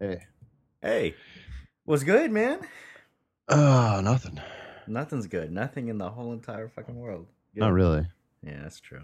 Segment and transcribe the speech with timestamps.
[0.00, 0.22] Hey.
[0.80, 1.14] Hey,
[1.84, 2.60] what's good, man?
[3.50, 4.40] Oh, nothing.
[4.86, 5.52] Nothing's good.
[5.52, 7.26] Nothing in the whole entire fucking world.
[7.54, 7.60] Good.
[7.60, 8.06] Not really.
[8.42, 9.02] Yeah, that's true.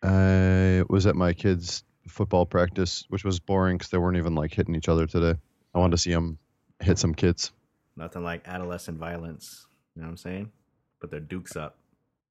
[0.00, 4.54] I was at my kids' football practice, which was boring because they weren't even like
[4.54, 5.36] hitting each other today.
[5.74, 6.38] I wanted to see them
[6.78, 7.50] hit some kids.
[7.96, 9.66] Nothing like adolescent violence.
[9.96, 10.52] You know what I'm saying?
[11.00, 11.78] Put their dukes up.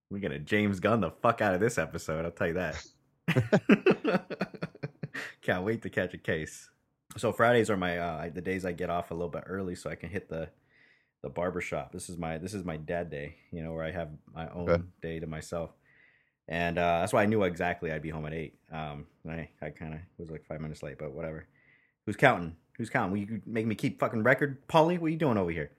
[0.10, 2.24] We're gonna James Gunn the fuck out of this episode.
[2.24, 2.86] I'll tell you that.
[5.42, 6.70] Can't wait to catch a case.
[7.18, 9.90] So Fridays are my uh, the days I get off a little bit early, so
[9.90, 10.50] I can hit the
[11.24, 11.92] the barber shop.
[11.92, 14.70] This is my this is my dad day, you know, where I have my own
[14.72, 14.84] Okay.
[15.02, 15.72] day to myself,
[16.48, 18.56] and uh, that's why I knew exactly I'd be home at eight.
[18.72, 21.48] Um, I I kind of was like five minutes late, but whatever.
[22.06, 22.56] Who's counting?
[22.78, 23.12] Who's counting?
[23.12, 24.98] Will you make me keep fucking record, Polly?
[24.98, 25.72] What are you doing over here?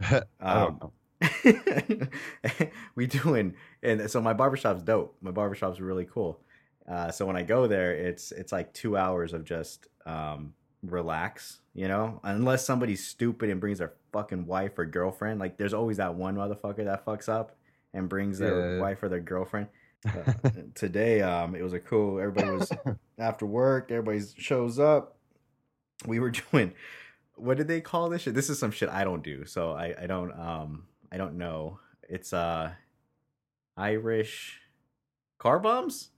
[0.02, 0.92] I Um, don't know.
[2.94, 6.40] we doing and so my barbershop's dope my barbershop's really cool
[6.88, 10.52] uh, so when i go there it's it's like two hours of just um,
[10.82, 12.18] relax you know?
[12.24, 15.38] Unless somebody's stupid and brings their fucking wife or girlfriend.
[15.38, 17.54] Like there's always that one motherfucker that fucks up
[17.94, 18.80] and brings their Yeah.
[18.80, 19.68] wife or their girlfriend.
[20.06, 20.32] Uh,
[20.76, 22.70] today um it was a cool everybody was
[23.18, 25.16] after work everybody shows up.
[26.06, 26.72] We were doing
[27.34, 28.34] what did they call this shit?
[28.34, 31.80] This is some shit i don't do so i i don't um i don't know.
[32.08, 32.72] It's uh
[33.76, 34.60] irish
[35.38, 36.10] car bombs?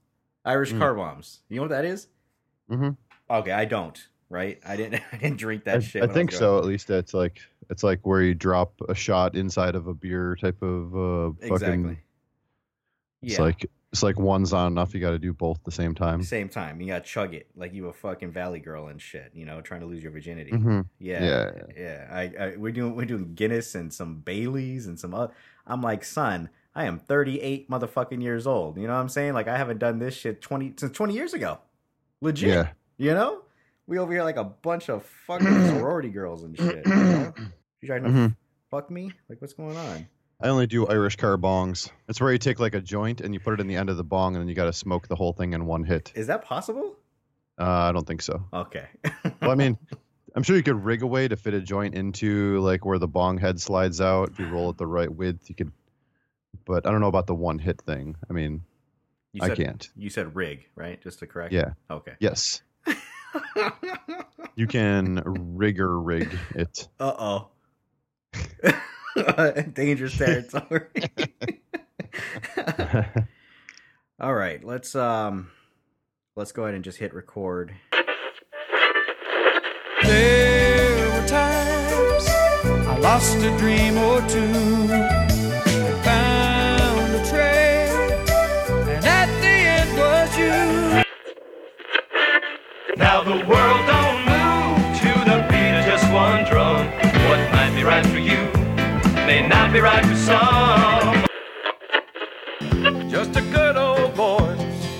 [0.45, 0.79] Irish Mm.
[0.79, 1.39] car bombs.
[1.49, 2.07] You know what that is?
[2.69, 2.97] Mhm.
[3.29, 6.39] okay i don't right i didn't i didn't drink that I, shit I think was
[6.39, 6.57] so.
[6.57, 10.35] At least it's like it's like where you drop a shot inside of a beer
[10.39, 11.53] type of uh, fucking.
[11.53, 11.99] exactly
[13.21, 14.93] It's yeah like it's like one's not enough.
[14.93, 16.23] You got to do both at the same time.
[16.23, 19.45] same time you gotta chug it like you a fucking valley girl and shit you
[19.45, 21.51] know trying to lose your virginity hmm Yeah, Yeah.
[21.77, 22.07] yeah.
[22.09, 25.33] I, I we're doing we're doing Guinness and some Baileys and some other.
[25.67, 28.77] I'm like, son, I am 38 motherfucking years old.
[28.77, 29.33] You know what I'm saying?
[29.33, 31.59] Like I haven't done this shit 20 since 20 years ago.
[32.21, 32.49] Legit.
[32.49, 32.69] Yeah.
[32.97, 33.41] You know?
[33.87, 36.85] We over here like a bunch of fucking sorority girls and shit.
[36.85, 37.33] You, know?
[37.81, 38.35] you trying to Mhm.
[38.69, 39.11] fuck me?
[39.29, 40.07] Like what's going on?
[40.43, 41.89] I only do Irish car bongs.
[42.07, 43.97] It's where you take like a joint and you put it in the end of
[43.97, 46.11] the bong, and then you got to smoke the whole thing in one hit.
[46.15, 46.95] Is that possible?
[47.59, 48.43] Uh, I don't think so.
[48.51, 48.87] Okay.
[49.41, 49.77] Well, I mean,
[50.35, 53.07] I'm sure you could rig a way to fit a joint into like where the
[53.07, 54.29] bong head slides out.
[54.29, 55.71] If you roll it the right width, you could.
[56.65, 58.15] But I don't know about the one hit thing.
[58.29, 58.63] I mean,
[59.33, 59.89] you I said, can't.
[59.95, 60.99] You said rig, right?
[61.03, 61.53] Just to correct.
[61.53, 61.73] Yeah.
[61.89, 62.13] Okay.
[62.19, 62.61] Yes,
[64.55, 66.87] you can rigger rig it.
[66.99, 67.47] Uh oh.
[69.73, 70.87] Dangerous territory.
[74.19, 75.51] All right, let's um
[76.35, 77.73] let's go ahead and just hit record.
[80.03, 85.20] There were times I lost a dream or two
[93.21, 96.87] Now the world don't move to the beat of just one drum.
[97.29, 98.49] What might be right for you
[99.27, 101.25] may not be right for some.
[103.11, 104.97] Just a good old voice,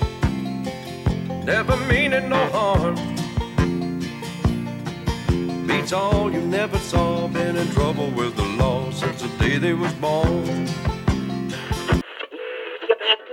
[1.44, 2.96] never meaning no harm.
[5.66, 7.28] Beats all you never saw.
[7.28, 10.68] Been in trouble with the law since the day they was born.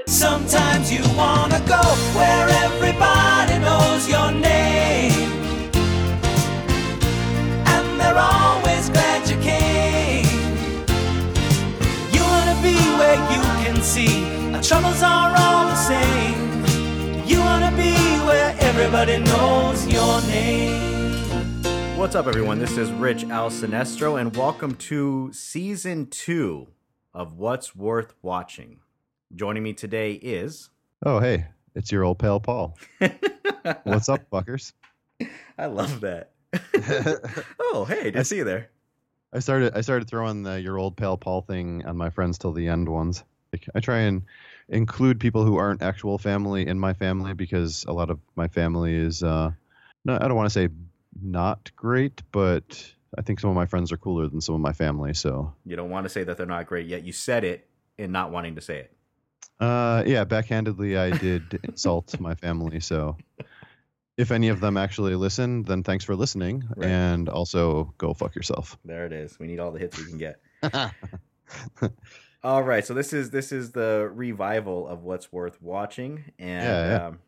[0.07, 1.83] Sometimes you wanna go
[2.17, 2.98] where everybody
[3.99, 5.13] knows your name.
[7.67, 10.25] And they're always glad you came.
[12.13, 17.27] You wanna be where you can see our troubles are all the same.
[17.27, 17.95] You wanna be
[18.27, 21.43] where everybody knows your name.
[21.97, 22.61] What's up everyone?
[22.61, 26.69] This is Rich Al Sinestro and welcome to season 2
[27.15, 28.79] of What's Worth Watching.
[29.35, 30.71] Joining me today is
[31.05, 32.79] Oh, hey, it's your old pal Paul.
[33.85, 34.73] What's up, fuckers?
[35.59, 36.31] I love that.
[37.61, 38.71] oh, hey, did I see you there.
[39.33, 42.53] I started I started throwing the your old pal Paul thing on my friends till
[42.53, 43.25] the end ones.
[43.53, 44.23] Like, I try and
[44.69, 48.95] include people who aren't actual family in my family because a lot of my family
[48.95, 49.51] is uh
[50.05, 50.69] no I don't want to say
[51.21, 54.73] not great, but I think some of my friends are cooler than some of my
[54.73, 55.15] family.
[55.15, 57.05] So You don't want to say that they're not great yet.
[57.05, 57.69] You said it
[57.99, 58.93] in not wanting to say it.
[59.61, 62.81] uh yeah, backhandedly I did insult my family.
[62.81, 63.17] So
[64.19, 66.89] if any of them actually listen, then thanks for listening, Right.
[66.91, 68.77] and also go fuck yourself.
[68.85, 69.39] There it is.
[69.39, 70.41] We need all the hits we can get.
[72.45, 76.89] All right, so this is this is the revival of what's worth watching, and Yeah,
[76.91, 77.07] yeah.
[77.07, 77.19] Um,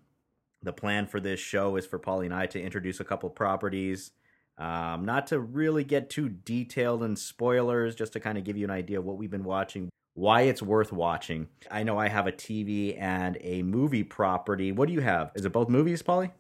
[0.63, 4.11] the plan for this show is for Polly and I to introduce a couple properties,
[4.59, 8.65] um, not to really get too detailed in spoilers, just to kind of give you
[8.67, 11.49] an idea of what we've been watching, why it's worth watching.
[11.71, 14.71] I know I have a TV and a movie property.
[14.71, 15.33] What do you have?
[15.35, 16.31] Is it both movies, Polly?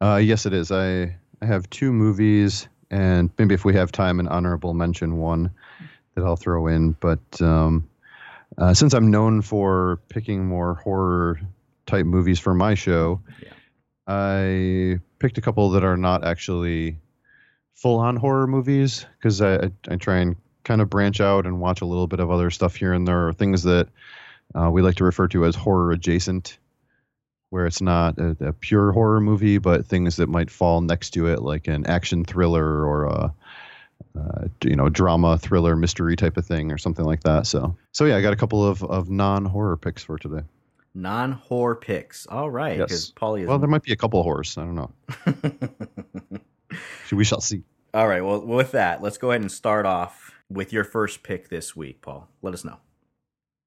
[0.00, 0.70] Uh, yes, it is.
[0.70, 2.68] I I have two movies.
[2.90, 5.50] and maybe if we have time, an honorable mention one
[6.14, 6.92] that I'll throw in.
[6.92, 7.88] But um,
[8.58, 11.40] uh, since I'm known for picking more horror
[11.86, 13.52] type movies for my show, Yeah.
[14.06, 16.98] I picked a couple that are not actually
[17.74, 21.60] full on horror movies because I, I, I try and kind of branch out and
[21.60, 23.88] watch a little bit of other stuff here and there, or things that
[24.54, 26.58] uh, we like to refer to as horror adjacent,
[27.56, 31.26] where it's not a, a pure horror movie, but things that might fall next to
[31.26, 33.34] it, like an action thriller or a
[34.14, 37.46] uh, you know drama thriller mystery type of thing or something like that.
[37.46, 40.42] So so yeah, I got a couple of, of non horror picks for today.
[40.94, 42.26] Non horror picks.
[42.26, 43.12] All right, because Yes.
[43.16, 43.48] Paulie is.
[43.48, 44.58] Well, there might be a couple of horrors.
[44.58, 44.92] I don't know.
[47.10, 47.62] We shall see.
[47.94, 48.22] All right.
[48.22, 52.02] Well, with that, let's go ahead and start off with your first pick this week,
[52.02, 52.28] Paul.
[52.42, 52.78] Let us know.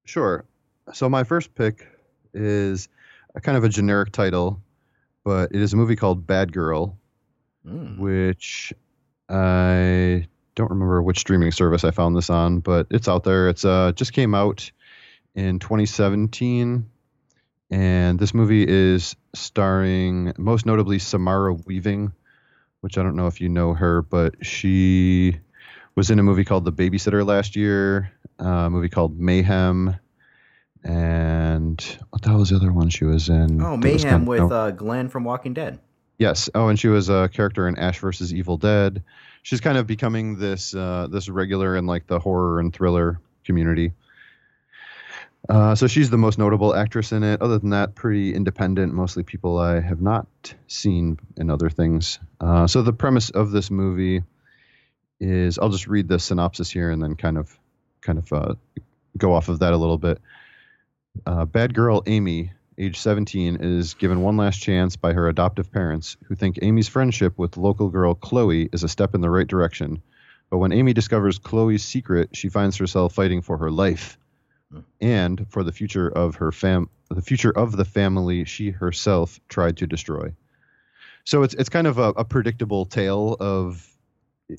[0.04, 0.44] Sure.
[0.92, 1.88] So my first pick
[2.34, 2.88] is
[3.34, 4.60] a kind of a generic title,
[5.24, 6.96] but it is a movie called Bad Girl,
[7.66, 7.98] Mm.
[7.98, 8.72] which
[9.28, 13.48] I don't remember which streaming service I found this on, but it's out there.
[13.50, 14.70] It's uh just came out
[15.34, 16.86] in 2017,
[17.70, 22.12] and this movie is starring most notably Samara Weaving,
[22.80, 25.38] which I don't know if you know her, but she
[25.94, 28.10] was in a movie called The Babysitter last year,
[28.40, 29.96] uh, a movie called Mayhem,
[30.84, 31.80] and
[32.10, 33.60] what the hell was the other one she was in?
[33.60, 34.50] Oh, Mayhem with no.
[34.50, 35.78] uh, Glenn from Walking Dead.
[36.18, 36.50] Yes.
[36.54, 39.02] Oh, and she was a character in Ash versus Evil Dead.
[39.42, 43.92] She's kind of becoming this uh, this regular in like the horror and thriller community.
[45.48, 47.40] Uh, so she's the most notable actress in it.
[47.40, 48.92] Other than that, pretty independent.
[48.92, 50.26] Mostly people I have not
[50.66, 52.18] seen in other things.
[52.40, 54.22] Uh, so the premise of this movie
[55.18, 57.58] is I'll just read the synopsis here and then kind of
[58.02, 58.54] kind of uh,
[59.16, 60.20] go off of that a little bit.
[61.26, 66.16] Uh, bad girl Amy, age 17, is given one last chance by her adoptive parents,
[66.24, 70.02] who think Amy's friendship with local girl Chloe is a step in the right direction.
[70.50, 74.16] But when Amy discovers Chloe's secret, she finds herself fighting for her life
[74.72, 74.80] Hmm.
[75.00, 79.76] and for the future of her fam, the future of the family she herself tried
[79.78, 80.32] to destroy.
[81.24, 83.84] So it's it's kind of a, a predictable tale of,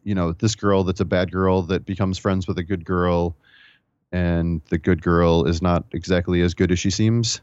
[0.03, 3.37] you know, this girl that's a bad girl that becomes friends with a good girl,
[4.11, 7.41] and the good girl is not exactly as good as she seems.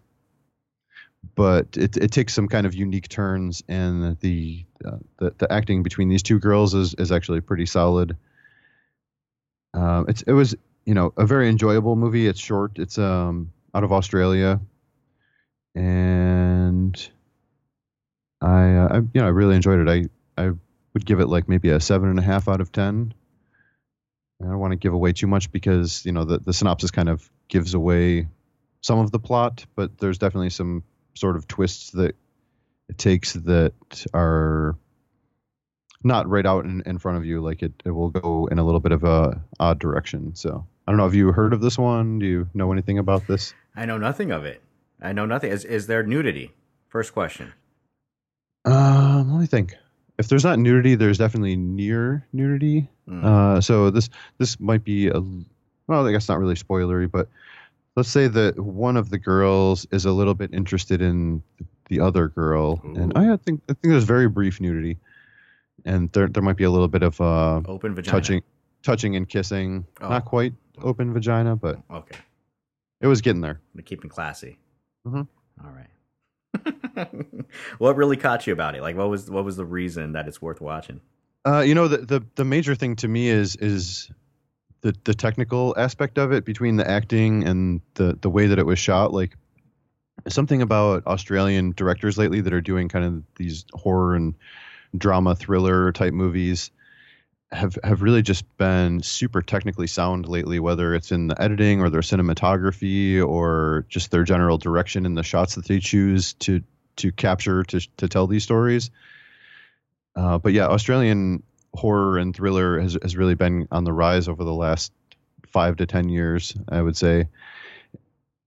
[1.35, 5.82] But it, it takes some kind of unique turns and the, uh, the the acting
[5.82, 8.17] between these two girls is, is actually pretty solid.
[9.75, 10.55] Um, it's it was
[10.85, 12.26] you know a very enjoyable movie.
[12.26, 12.79] It's short.
[12.79, 14.61] It's um out of australia.
[15.75, 17.11] And
[18.41, 20.11] i uh, I you know i really enjoyed it.
[20.37, 20.50] I i
[20.94, 23.12] would give it like maybe a seven and a half out of ten
[24.40, 27.08] I don't want to give away too much because you know the, the synopsis kind
[27.08, 28.29] of gives away
[28.81, 32.14] some of the plot, but there's definitely some sort of twists that
[32.88, 33.73] it takes that
[34.14, 34.76] are
[36.05, 37.40] not right out in, in front of you.
[37.40, 40.35] Like it, it will go in a little bit of a odd direction.
[40.37, 41.05] So I don't know.
[41.05, 42.19] Have you heard of this one?
[42.19, 43.52] Do you know anything about this?
[43.75, 44.62] I know nothing of it.
[45.00, 45.50] I know nothing.
[45.50, 46.52] Is, is there nudity?
[46.88, 47.52] First question.
[48.64, 49.75] Um, let me think.
[50.19, 52.88] If there's not nudity, there's definitely near nudity.
[53.08, 53.25] Mm.
[53.25, 55.20] Uh, so this this might be a
[55.87, 57.28] well, I guess not really spoilery, but
[57.96, 61.43] let's say that one of the girls is a little bit interested in
[61.88, 64.99] the other girl, and I think I think there's very brief nudity,
[65.87, 68.12] and there there might be a little bit of uh, Open vagina.
[68.19, 68.43] touching
[68.82, 70.08] touching and kissing, Oh.
[70.10, 72.17] not quite open vagina, but Okay.
[73.00, 73.60] it was getting there.
[73.74, 74.58] We're keeping classy.
[75.06, 75.27] Mhm.
[75.65, 75.88] All right.
[77.79, 78.82] what really caught you about it?
[78.82, 81.00] Like, what was what was the reason that it's worth watching?
[81.47, 84.11] Uh, you know, the, the the major thing to me is is
[84.81, 88.67] the the technical aspect of it between the acting and the the way that it
[88.67, 89.13] was shot.
[89.13, 89.37] Like
[90.27, 94.35] something about Australian directors lately that are doing kind of these horror and
[94.97, 96.71] drama thriller type movies
[97.51, 101.89] have have really just been super technically sound lately whether it's in the editing or
[101.89, 106.63] their cinematography or just their general direction in the shots that they choose to
[106.97, 108.91] to capture to to tell these stories
[110.19, 111.43] uh, but yeah australian
[111.75, 114.93] horror and thriller has, has really been on the rise over the last
[115.46, 117.29] five to ten years i would say.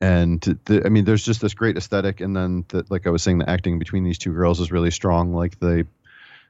[0.04, 3.22] And the, i mean there's just this great aesthetic and then the, like i was
[3.22, 5.34] saying the acting between these two girls is really strong.
[5.34, 5.84] Like they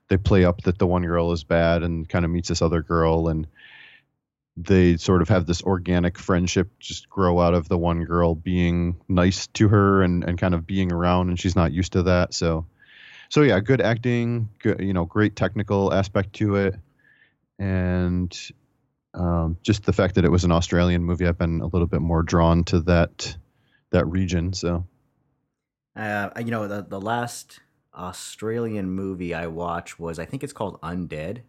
[0.08, 2.82] they play up that the one girl is bad and kind of meets this other
[2.82, 3.48] girl and
[4.58, 9.00] they sort of have this organic friendship just grow out of the one girl being
[9.08, 12.34] nice to her and, and kind of being around and she's not used to that.
[12.34, 12.66] So
[13.32, 16.76] so yeah good acting good, you know great technical aspect to it
[17.58, 18.52] and
[19.14, 22.02] um, just the fact that it was an australian movie i've been a little bit
[22.02, 23.36] more drawn to that
[23.92, 24.86] that region so
[25.96, 27.60] Uh, you know, the the last
[27.94, 31.42] Australian movie I watched was I think it's called Undead.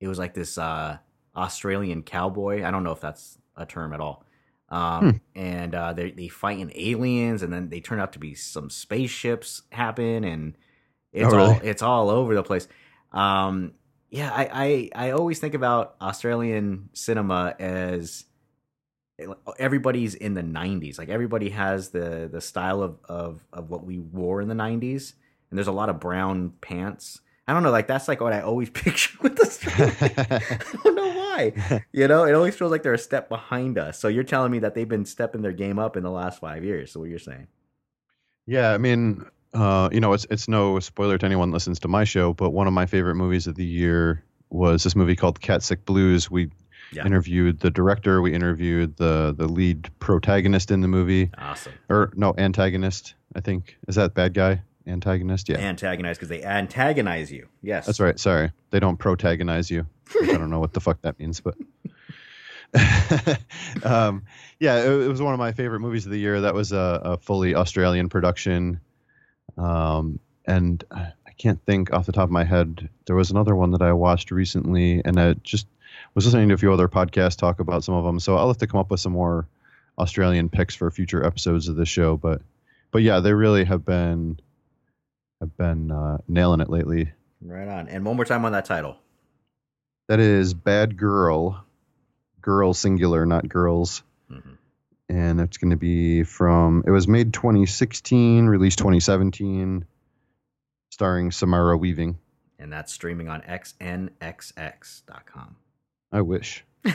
[0.00, 0.98] it was like this uh,
[1.34, 2.64] Australian cowboy.
[2.64, 4.24] I don't know if that's a term at all.
[4.68, 8.68] Um, and uh, they they fighting aliens, and then they turn out to be some
[8.70, 10.56] spaceships happen, and
[11.14, 11.54] it's Oh, really?
[11.54, 12.68] all it's all over the place.
[13.12, 13.72] Um,
[14.10, 18.24] yeah, I, I I always think about Australian cinema as
[19.58, 24.00] everybody's in the 90s like everybody has the the style of of of what we
[24.00, 25.12] wore in the 90s
[25.50, 28.40] and there's a lot of brown pants i don't know like that's like what i
[28.40, 29.94] always picture with Australia.
[30.00, 31.52] i don't know why
[31.92, 34.58] you know it always feels like they're a step behind us so you're telling me
[34.58, 37.18] that they've been stepping their game up in the last five years so what you're
[37.20, 37.46] saying
[38.46, 42.04] Yeah, I mean, uh, you know, it's it's no spoiler to anyone listens to my
[42.04, 45.62] show, but one of my favorite movies of the year was this movie called Cat
[45.62, 46.30] Sick Blues.
[46.30, 46.50] We
[46.92, 47.06] Yeah.
[47.06, 52.34] interviewed the director, we interviewed the the lead protagonist in the movie, awesome or no,
[52.36, 53.14] antagonist.
[53.34, 55.48] I think is that bad guy antagonist.
[55.48, 58.18] Yeah, antagonize because they antagonize you yes that's right.
[58.20, 59.86] Sorry, they don't protagonize you.
[60.22, 61.54] I don't know what the fuck that means, but.
[63.84, 64.24] um,
[64.58, 66.40] yeah, it, it was one of my favorite movies of the year.
[66.40, 68.80] That was a, a fully Australian production.
[69.56, 72.88] Um, and I can't think off the top of my head.
[73.06, 75.66] There was another one that I watched recently, and I just
[76.14, 78.20] was listening to a few other podcasts talk about some of them.
[78.20, 79.46] So I'll have to come up with some more
[79.98, 82.16] Australian picks for future episodes of the show.
[82.16, 82.42] But,
[82.90, 84.38] but yeah, they really have been
[85.40, 87.12] have been uh, nailing it lately.
[87.42, 88.96] right on and one more time on that title
[90.08, 91.64] That is Bad Girl,
[92.40, 94.02] girl singular, not girls.
[95.08, 99.84] And it's going to be from, it was made 2016, released 2017,
[100.90, 102.18] starring Samara Weaving.
[102.58, 105.56] and that's streaming on xnxx.com
[106.12, 106.64] I wish.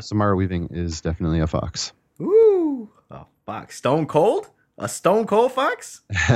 [0.00, 1.92] Samara Weaving is definitely a fox.
[2.20, 3.76] Ooh, a fox.
[3.76, 4.48] Stone cold?
[4.78, 6.00] A stone cold fox?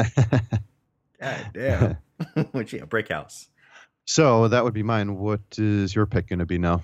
[1.20, 1.96] God damn.
[2.52, 3.48] Which, yeah, brick house.
[4.04, 5.16] so that would be mine.
[5.16, 6.82] What is your pick going to be now?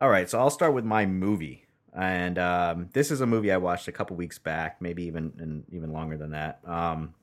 [0.00, 1.65] All right, so I'll start with my movie.
[1.96, 5.64] And um, this is a movie I watched a couple weeks back, maybe even and
[5.72, 6.60] even longer than that.
[6.66, 7.14] Um,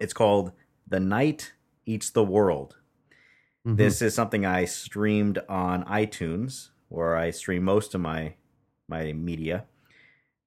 [0.00, 0.52] it's called
[0.88, 1.52] The Night
[1.86, 2.76] Eats the World.
[3.64, 3.76] Mhm.
[3.76, 8.34] This is something I streamed on iTunes, where I stream most of my
[8.88, 9.66] my media.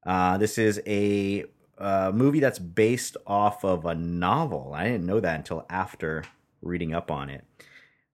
[0.05, 1.45] Uh, this is a
[1.77, 4.73] uh, movie that's based off of a novel.
[4.75, 6.23] I didn't know that until after
[6.61, 7.45] reading up on it.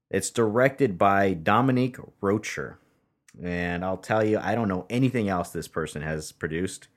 [0.10, 2.80] It's directed by Dominique Rocher,
[3.44, 6.88] and I'll tell you, I don't know anything else this person has produced,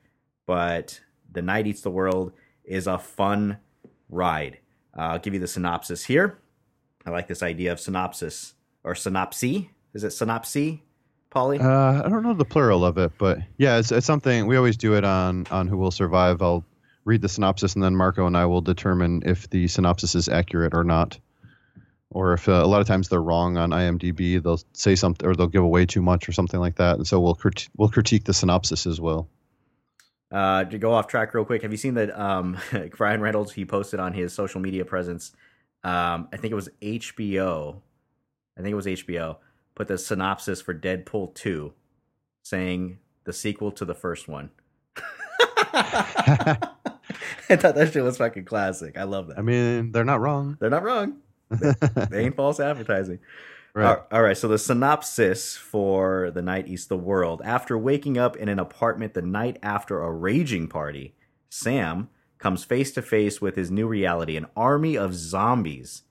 [0.45, 2.33] but The Night Eats the World
[2.63, 3.57] is a fun
[4.09, 4.59] ride.
[4.97, 6.39] Uh, I'll give you the synopsis here.
[7.05, 9.69] I like this idea of synopsis or synopsy.
[9.93, 10.81] Is it synopsy,
[11.29, 11.59] Polly?
[11.59, 14.77] Uh, I don't know the plural of it, but yeah, it's, it's something we always
[14.77, 16.41] do it on on Who Will Survive.
[16.41, 16.63] I'll
[17.05, 20.73] read the synopsis, and then Marco and I will determine if the synopsis is accurate
[20.73, 21.17] or not,
[22.11, 24.41] or if uh, a lot of times they're wrong on IMDb.
[24.41, 27.19] They'll say something, or they'll give away too much, or something like that, and so
[27.19, 29.27] we'll crit- we'll critique the synopsis as well.
[30.31, 32.57] Uh, to go off track real quick, have you seen that um,
[32.99, 35.31] Ryan Reynolds he posted on his social media presence?
[35.83, 37.81] Um, I think it was HBO.
[38.57, 39.37] I think it was HBO.
[39.75, 41.73] Put the synopsis for Deadpool two,
[42.43, 44.51] saying the sequel to the first one.
[47.51, 48.97] I thought that shit was fucking classic.
[48.97, 49.37] I love that.
[49.37, 50.57] I mean, they're not wrong.
[50.59, 51.17] They're not wrong.
[52.09, 53.19] They ain't false advertising.
[53.73, 53.97] right.
[53.97, 57.41] All- all right, so the synopsis for The Night Eats the World.
[57.43, 61.15] After waking up in an apartment the night after a raging party,
[61.49, 64.35] Sam comes face to face with his new reality.
[64.35, 66.03] An army of zombies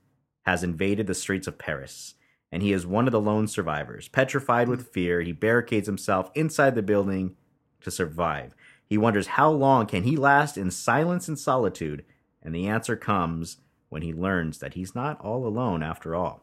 [0.46, 2.14] has invaded the streets of Paris,
[2.52, 4.08] and he is one of the lone survivors.
[4.08, 7.34] Petrified with fear, he barricades himself inside the building
[7.82, 8.54] to survive.
[8.86, 12.04] He wonders how long can he last in silence and solitude,
[12.42, 13.58] and the answer comes
[13.90, 16.42] when he learns that he's not all alone after all.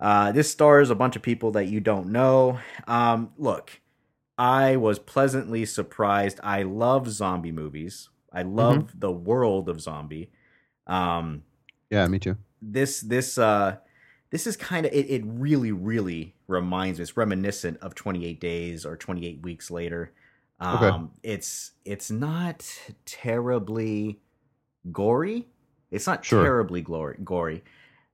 [0.00, 2.58] Uh, this stars a bunch of people that you don't know.
[2.88, 3.80] Um, look,
[4.38, 6.40] I was pleasantly surprised.
[6.42, 8.08] I love zombie movies.
[8.32, 10.30] I love the world of zombie.
[10.86, 11.42] Um,
[11.90, 12.36] Yeah, me too.
[12.60, 13.76] this this uh,
[14.30, 15.22] this is kind of it, it.
[15.24, 17.02] Really, really reminds me.
[17.02, 20.12] It's reminiscent of Twenty Eight Days or Twenty Eight Weeks Later.
[20.58, 21.04] Um, Okay.
[21.34, 22.66] It's it's not
[23.04, 24.20] terribly
[24.90, 25.46] gory.
[25.92, 26.42] It's not Sure.
[26.44, 27.64] terribly glory, gory.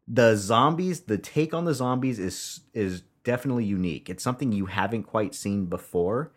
[0.08, 4.10] The zombies, the take on the zombies is is definitely unique.
[4.10, 6.32] It's something you haven't quite seen before.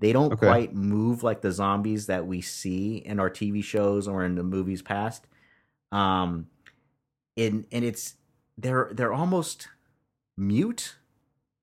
[0.00, 0.36] They don't Okay.
[0.36, 4.44] quite move like the zombies that we see in our TV shows or in the
[4.44, 5.26] movies past.
[5.92, 6.48] Um,
[7.36, 8.16] and and it's
[8.58, 9.68] they're they're almost
[10.36, 10.96] mute,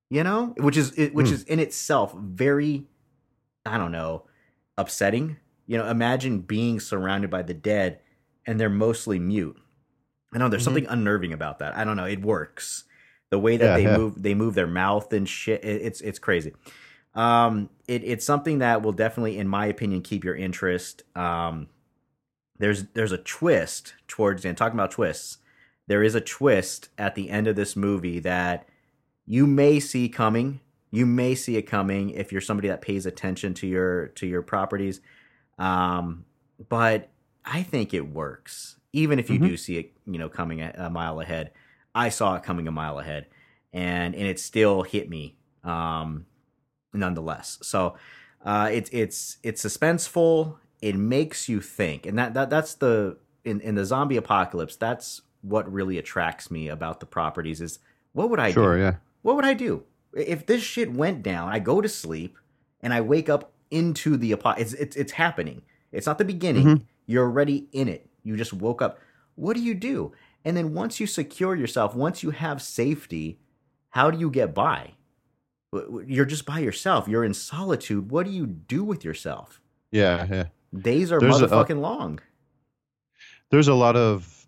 [0.09, 1.33] you know, which is it, which Hmm.
[1.33, 2.85] is in itself very,
[3.65, 4.25] I don't know,
[4.77, 5.37] upsetting.
[5.67, 8.01] You know, imagine being surrounded by the dead
[8.45, 9.57] and they're mostly mute.
[10.33, 10.65] I know there's Mhm.
[10.65, 11.75] something unnerving about that.
[11.77, 12.05] I don't know.
[12.05, 12.85] It works.
[13.29, 13.97] The way that Yeah, they yeah.
[13.97, 15.63] move, they move their mouth and shit.
[15.63, 16.53] it- it's it's crazy.
[17.15, 21.03] Um, it, it's something that will definitely, in my opinion, keep your interest.
[21.15, 21.67] Um,
[22.57, 25.37] there's there's a twist towards and talking about twists.
[25.87, 28.67] There is a twist at the end of this movie that
[29.25, 30.59] you may see coming.
[30.91, 34.41] You may see it coming if you're somebody that pays attention to your to your
[34.41, 35.01] properties.
[35.59, 36.25] Um,
[36.69, 37.09] but
[37.45, 39.47] I think it works, even if you Mhm.
[39.47, 41.51] do see it, you know, coming a, a mile ahead.
[41.95, 43.27] I saw it coming a mile ahead,
[43.71, 46.25] and and it still hit me, um,
[46.93, 47.59] nonetheless.
[47.61, 47.95] So,
[48.45, 50.57] uh, it's it's it's suspenseful.
[50.81, 54.75] It makes you think, and that, that that's the in in the zombie apocalypse.
[54.75, 57.61] That's what really attracts me about the properties.
[57.61, 57.79] Is
[58.13, 58.53] what would I do?
[58.53, 58.95] Sure, yeah.
[59.21, 59.83] what would I do
[60.13, 61.49] if this shit went down?
[61.49, 62.37] I go to sleep
[62.81, 65.61] and I wake up into the apo- it's it's it's happening.
[65.91, 66.65] It's not the beginning.
[66.65, 66.81] Mhm.
[67.05, 68.09] You're already in it.
[68.23, 68.99] You just woke up.
[69.35, 70.13] What do you do?
[70.45, 73.39] And then once you secure yourself, once you have safety,
[73.89, 74.91] how do you get by?
[76.05, 77.07] You're just by yourself.
[77.07, 78.11] You're in solitude.
[78.11, 79.59] What do you do with yourself?
[79.91, 80.45] Yeah, yeah.
[80.77, 82.19] Days are There's a- motherfucking long.
[83.49, 84.47] There's a lot of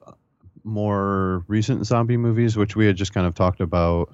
[0.63, 4.13] more recent zombie movies, which we had just kind of talked about.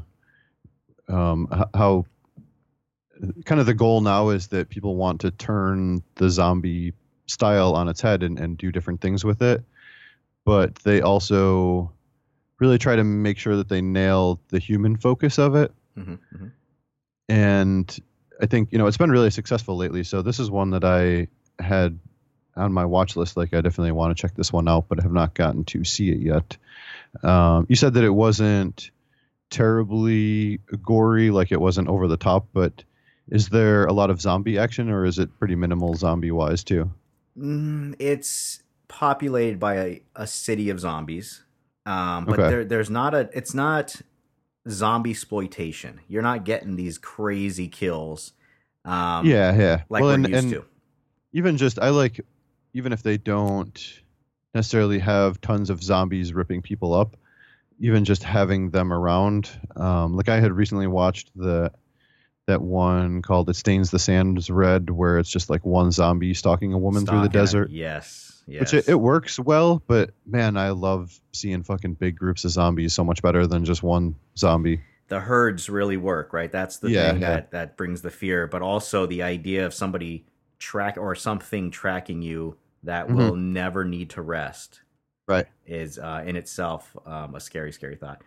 [1.07, 2.05] Um, how
[3.45, 6.93] kind of the goal now is that people want to turn the zombie
[7.31, 9.63] style on its head and, and do different things with it,
[10.45, 11.91] but they also
[12.59, 15.71] really try to make sure that they nail the human focus of it.
[15.97, 16.51] Mhm, mhm.
[17.29, 17.99] and
[18.41, 20.03] I think you know it's been really successful lately.
[20.03, 21.27] So this is one that I
[21.61, 21.99] had
[22.55, 23.37] on my watch list.
[23.37, 25.83] Like I definitely want to check this one out, but I have not gotten to
[25.83, 26.57] see it yet.
[27.23, 28.91] Um, you said that it wasn't
[29.49, 32.83] terribly gory, like it wasn't over the top, but
[33.29, 36.91] is there a lot of zombie action, or is it pretty minimal zombie wise too?
[37.37, 41.43] Mm, it's populated by a, a city of zombies,
[41.85, 42.49] um, but Okay.
[42.49, 43.29] there, there's not a.
[43.33, 43.95] It's not
[44.69, 46.01] zombie exploitation.
[46.07, 48.33] You're not getting these crazy kills.
[48.85, 49.83] Um, yeah, yeah.
[49.89, 50.65] like well, we're and, used and to.
[51.33, 52.19] even just I like
[52.73, 54.01] even if they don't
[54.53, 57.15] necessarily have tons of zombies ripping people up,
[57.79, 59.49] even just having them around.
[59.75, 61.71] Um, like I had recently watched the
[62.51, 66.73] that one called "It Stains the Sands Red," where it's just like one zombie stalking
[66.73, 67.43] a woman through the Stalking it.
[67.43, 67.69] desert.
[67.71, 68.59] Yes, yes.
[68.59, 72.93] Which it, it works well, but man, I love seeing fucking big groups of zombies
[72.93, 74.81] so much better than just one zombie.
[75.07, 76.51] the herds really work, right?
[76.51, 77.29] That's the Yeah, thing yeah.
[77.31, 80.25] that that brings the fear, but also the idea of somebody
[80.57, 83.15] track or something tracking you that Mhm.
[83.15, 84.81] will never need to rest.
[85.27, 85.47] Right.
[85.65, 88.21] is uh, in itself um, a scary, scary thought.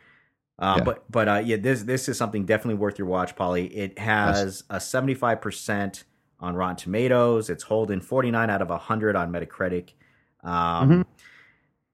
[0.59, 0.85] Um, Yeah.
[0.85, 3.67] But but uh, yeah, this this is something definitely worth your watch, Polly.
[3.67, 6.05] It has a seventy five percent
[6.41, 7.51] on Rotten Tomatoes.
[7.51, 9.91] It's holding forty nine out of hundred on Metacritic.
[10.43, 11.05] Um, Mhm.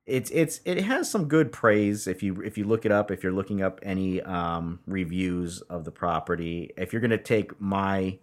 [0.06, 3.22] It's it's it has some good praise if you if you look it up if
[3.22, 6.70] you're looking up any um, reviews of the property.
[6.76, 8.18] If you're gonna take my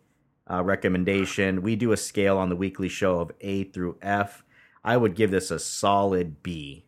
[0.52, 4.44] uh, recommendation, we do a scale on the weekly show of A through F.
[4.84, 6.84] I would give this a solid B,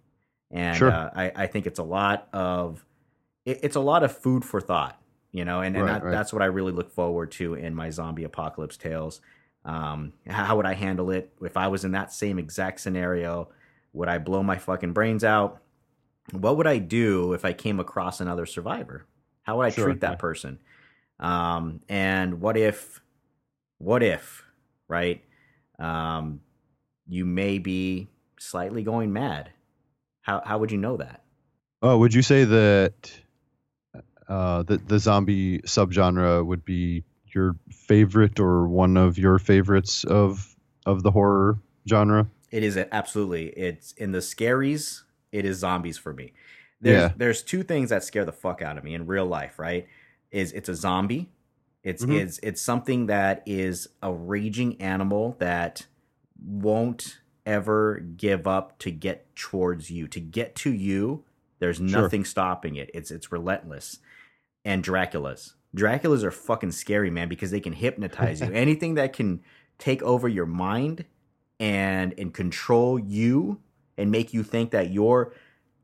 [0.51, 0.91] and Sure.
[0.91, 2.85] uh, I, I think it's a lot of
[3.49, 6.11] it, it's a lot of food for thought, you know, and, and Right, that, right.
[6.11, 9.21] that's what I really look forward to in my zombie apocalypse tales.
[9.65, 13.49] Um, how, would I handle it if I was in that same exact scenario?
[13.93, 15.61] Would I blow my fucking brains out?
[16.31, 19.05] What would I do if I came across another survivor?
[19.43, 20.15] How would I Sure, treat that yeah.
[20.15, 20.59] person?
[21.19, 23.01] Um, and what if,
[23.79, 24.43] what if,
[24.87, 25.23] right?
[25.79, 26.41] Um,
[27.07, 28.07] you may be
[28.39, 29.49] slightly going mad.
[30.21, 31.23] How how would you know that?
[31.81, 33.11] Oh, would you say that
[34.29, 40.55] uh, the the zombie subgenre would be your favorite or one of your favorites of
[40.85, 42.27] of the horror genre?
[42.51, 43.47] It is absolutely.
[43.49, 45.03] It's in the scaries.
[45.31, 46.33] It is zombies for me.
[46.81, 47.13] There's Yeah.
[47.17, 49.59] there's two things that scare the fuck out of me in real life.
[49.59, 49.87] Right?
[50.31, 51.29] Is it's a zombie.
[51.83, 52.19] It's Mhm.
[52.21, 55.85] it's it's something that is a raging animal that
[56.43, 60.07] won't ever give up to get towards you.
[60.07, 61.23] To get to you,
[61.59, 61.85] there's Sure.
[61.87, 62.89] nothing stopping it.
[62.93, 63.99] It's it's relentless.
[64.65, 65.53] And Draculas.
[65.75, 68.47] Draculas are fucking scary, man, because they can hypnotize you.
[68.53, 69.41] Anything that can
[69.77, 71.05] take over your mind
[71.59, 73.59] and and control you
[73.97, 75.33] and make you think that you're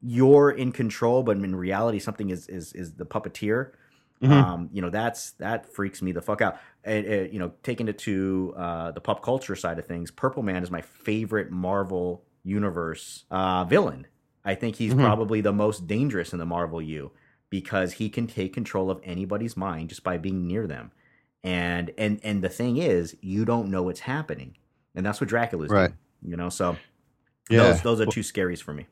[0.01, 3.71] you're in control, but in reality something is is is the puppeteer.
[4.21, 4.31] Mhm.
[4.31, 6.57] Um, you know, that's that freaks me the fuck out.
[6.83, 10.63] And, you know, taking it to uh, the pop culture side of things, Purple Man
[10.63, 14.07] is my favorite Marvel universe uh, villain.
[14.45, 15.03] I think he's Mhm.
[15.03, 17.11] probably the most dangerous in the Marvel U
[17.49, 20.91] because he can take control of anybody's mind just by being near them.
[21.43, 24.57] And and and the thing is, you don't know what's happening,
[24.95, 25.91] and that's what Dracula's Right.
[26.23, 26.29] do.
[26.29, 26.77] You know, so
[27.49, 27.63] Yeah.
[27.63, 28.87] those those are Well- two scaries for me.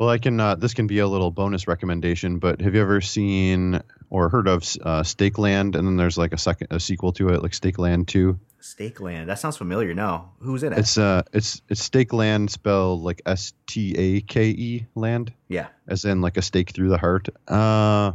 [0.00, 0.40] Well, I can.
[0.40, 4.48] Uh, this can be a little bonus recommendation, but have you ever seen or heard
[4.48, 5.76] of uh, Stake Land?
[5.76, 8.40] And then there's like a second, a sequel to it, like Stake Land Two.
[8.62, 9.28] Stake Land.
[9.28, 9.92] That sounds familiar.
[9.92, 10.78] No, who's in it?
[10.78, 15.66] It's uh, it's it's Stake Land spelled like S T A K E land, yeah.
[15.88, 17.28] as in like a stake through the heart.
[17.48, 18.12] Uh,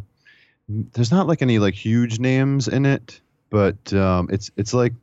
[0.69, 4.93] there's not like any like huge names in it, but um, it's it's like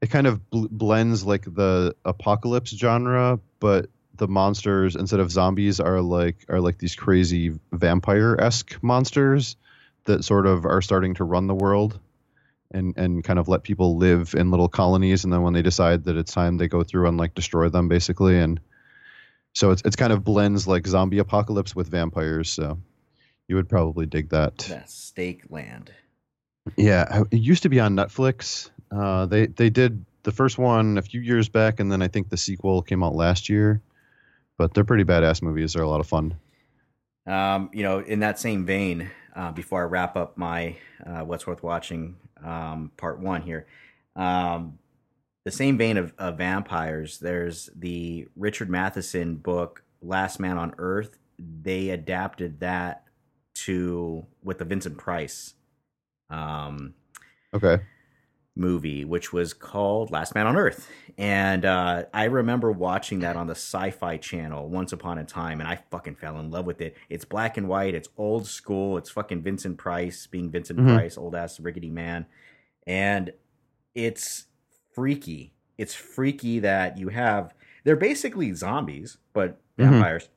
[0.00, 5.80] it kind of bl- blends like the apocalypse genre, but the monsters instead of zombies
[5.80, 9.56] are like are like these crazy vampire esque monsters
[10.04, 11.98] that sort of are starting to run the world
[12.70, 16.04] and and kind of let people live in little colonies and then when they decide
[16.04, 18.60] that it's time they go through and like destroy them basically and
[19.54, 22.78] so it's it's kind of blends like zombie apocalypse with vampires so
[23.46, 24.60] you would probably dig that.
[24.86, 25.90] Stake Land.
[26.76, 28.70] yeah it used to be on netflix.
[28.90, 32.28] Uh they they did the first one a few years back and then i think
[32.28, 33.80] the sequel came out last year
[34.58, 35.72] but they're pretty badass movies.
[35.72, 36.34] They're a lot of fun.
[37.26, 41.46] Um, you know, in that same vein, uh, before I wrap up my uh, what's
[41.46, 43.66] worth watching um, part one here,
[44.16, 44.78] um,
[45.44, 47.18] the same vein of, of vampires.
[47.18, 51.18] There's the Richard Matheson book Last Man on Earth.
[51.38, 53.04] They adapted that
[53.54, 55.54] to with the Vincent Price
[56.30, 56.94] um,
[57.54, 57.78] okay
[58.58, 60.88] movie, which was called Last Man on Earth.
[61.16, 65.60] And uh, I remember watching that on the Sci Fi channel once upon a time,
[65.60, 66.96] and I fucking fell in love with it.
[67.08, 70.94] It's black and white, it's old school, it's fucking Vincent Price being Vincent Mhm.
[70.94, 72.26] Price, old ass rickety man.
[72.86, 73.32] And
[73.94, 74.46] it's
[74.94, 75.54] freaky.
[75.76, 79.90] It's freaky that you have, they're basically zombies, but Mhm.
[79.90, 80.28] vampires.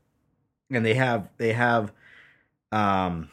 [0.69, 1.91] And they have, they have,
[2.71, 3.29] um,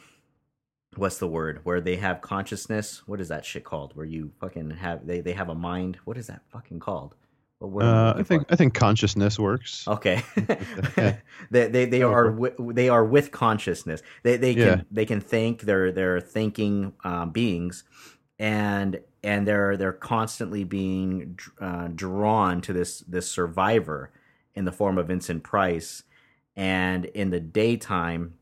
[0.99, 1.61] what's the word?
[1.63, 3.01] Where they have consciousness?
[3.07, 3.95] What is that shit called?
[3.95, 5.97] Where you fucking have they, they have a mind?
[6.05, 7.15] What is that fucking called?
[7.59, 8.53] What word uh, i think for?
[8.53, 9.87] i think consciousness works.
[9.87, 10.21] Okay.
[11.51, 14.01] They they, they are wi- they are with consciousness.
[14.23, 14.81] They they can Yeah.
[14.91, 17.83] they can think they're they're thinking um, beings
[18.37, 24.11] and and they're they're constantly being uh, drawn to this this survivor
[24.55, 26.03] in the form of Vincent Price.
[26.55, 28.33] And in the daytime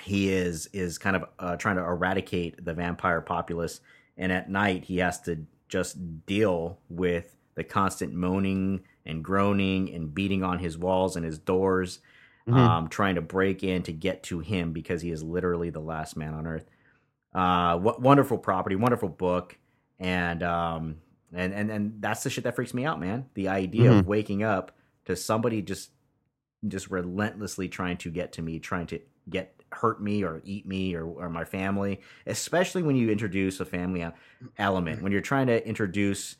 [0.00, 3.80] he is is kind of uh, trying to eradicate the vampire populace.
[4.16, 10.14] And at night he has to just deal with the constant moaning and groaning and
[10.14, 12.00] beating on his walls and his doors
[12.48, 12.54] Mhm.
[12.54, 16.16] um, trying to break in to get to him because he is literally the last
[16.16, 16.68] man on earth.
[17.34, 19.58] Uh, w- wonderful property wonderful book.
[19.98, 20.96] And um
[21.32, 23.26] and and and that's the shit that freaks me out man.
[23.34, 24.72] The idea of waking up
[25.04, 25.90] to somebody just
[26.66, 30.94] just relentlessly trying to get to me trying to get hurt me or eat me
[30.94, 34.06] or, or my family especially when you introduce a family
[34.58, 36.36] element when you're trying to introduce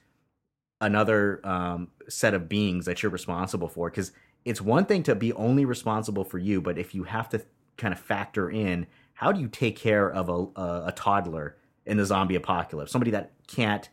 [0.80, 4.12] another um, set of beings that you're responsible for because
[4.44, 7.40] it's one thing to be only responsible for you but if you have to
[7.76, 8.86] kind of factor in
[9.20, 12.90] how do you take care of a, a, a toddler in the zombie apocalypse?
[12.90, 13.86] Somebody that can't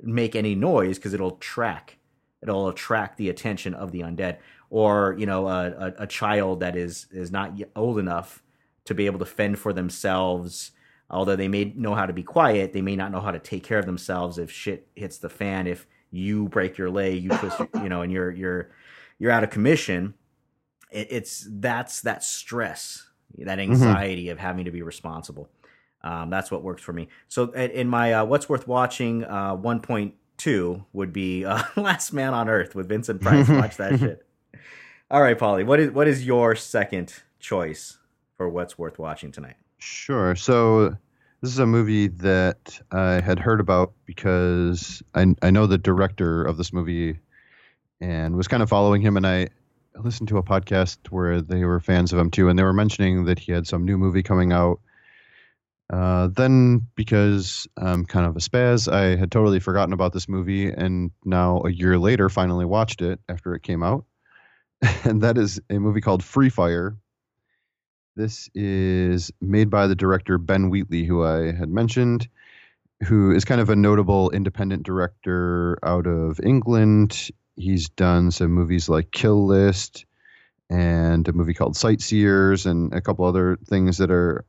[0.00, 1.98] make any noise because it'll track
[2.42, 4.38] it'll attract the attention of the undead.
[4.70, 8.42] Or you know a, a, a child that is is not yet old enough
[8.84, 10.72] to be able to fend for themselves.
[11.10, 13.64] Although they may know how to be quiet they may not know how to take
[13.64, 17.60] care of themselves if shit hits the fan if you break your leg you twist
[17.82, 18.70] you know and you're you're
[19.18, 20.14] you're out of commission.
[20.90, 23.06] It, it's that's that stress
[23.38, 25.48] that anxiety of having to be responsible.
[26.02, 27.08] Um, that's what works for me.
[27.28, 32.48] So in my uh, what's worth watching uh, 1.2 would be uh, last man on
[32.48, 33.48] earth with vincent price.
[33.48, 34.26] Watch that shit.
[35.10, 37.98] All right polly what is what is your second choice
[38.42, 40.36] for what's worth watching tonight Sure.
[40.36, 40.90] So
[41.40, 46.44] this is a movie that I had heard about because I I know the director
[46.44, 47.18] of this movie
[48.00, 49.48] and was kind of following him and I
[49.96, 53.24] listened to a podcast where they were fans of him too and they were mentioning
[53.24, 54.78] that he had some new movie coming out.
[55.92, 60.68] Uh, then because I'm kind of a spaz, I had totally forgotten about this movie
[60.68, 64.04] and now a year later finally watched it after it came out.
[65.04, 66.96] And that is a movie called Free Fire
[68.16, 72.28] this is made by the director Ben Wheatley, who I had mentioned,
[73.06, 77.30] who is kind of a notable independent director out of England.
[77.56, 80.04] He's done some movies like Kill List
[80.70, 84.44] and a movie called Sightseers and a couple other things that are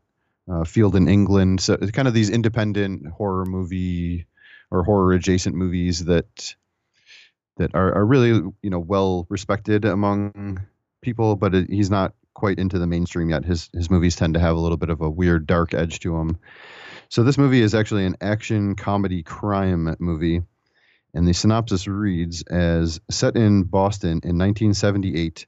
[0.49, 1.61] uh, field in England.
[1.61, 4.25] So it's kind of these independent horror movie
[4.71, 6.55] or horror adjacent movies that
[7.57, 8.29] that are, are really
[8.61, 10.61] you know well respected among
[11.01, 13.45] people, but it, he's not quite into the mainstream yet.
[13.45, 16.17] His his movies tend to have a little bit of a weird dark edge to
[16.17, 16.37] them.
[17.09, 20.41] So this movie is actually an action comedy crime movie,
[21.13, 25.45] and the synopsis reads as set in Boston in 1978.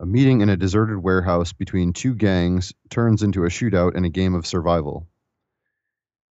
[0.00, 4.08] A meeting in a deserted warehouse between two gangs turns into a shootout and a
[4.08, 5.06] game of survival.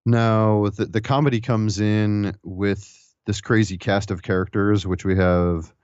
[0.04, 2.88] Now, the, the comedy comes in with
[3.26, 5.74] this crazy cast of characters, which we have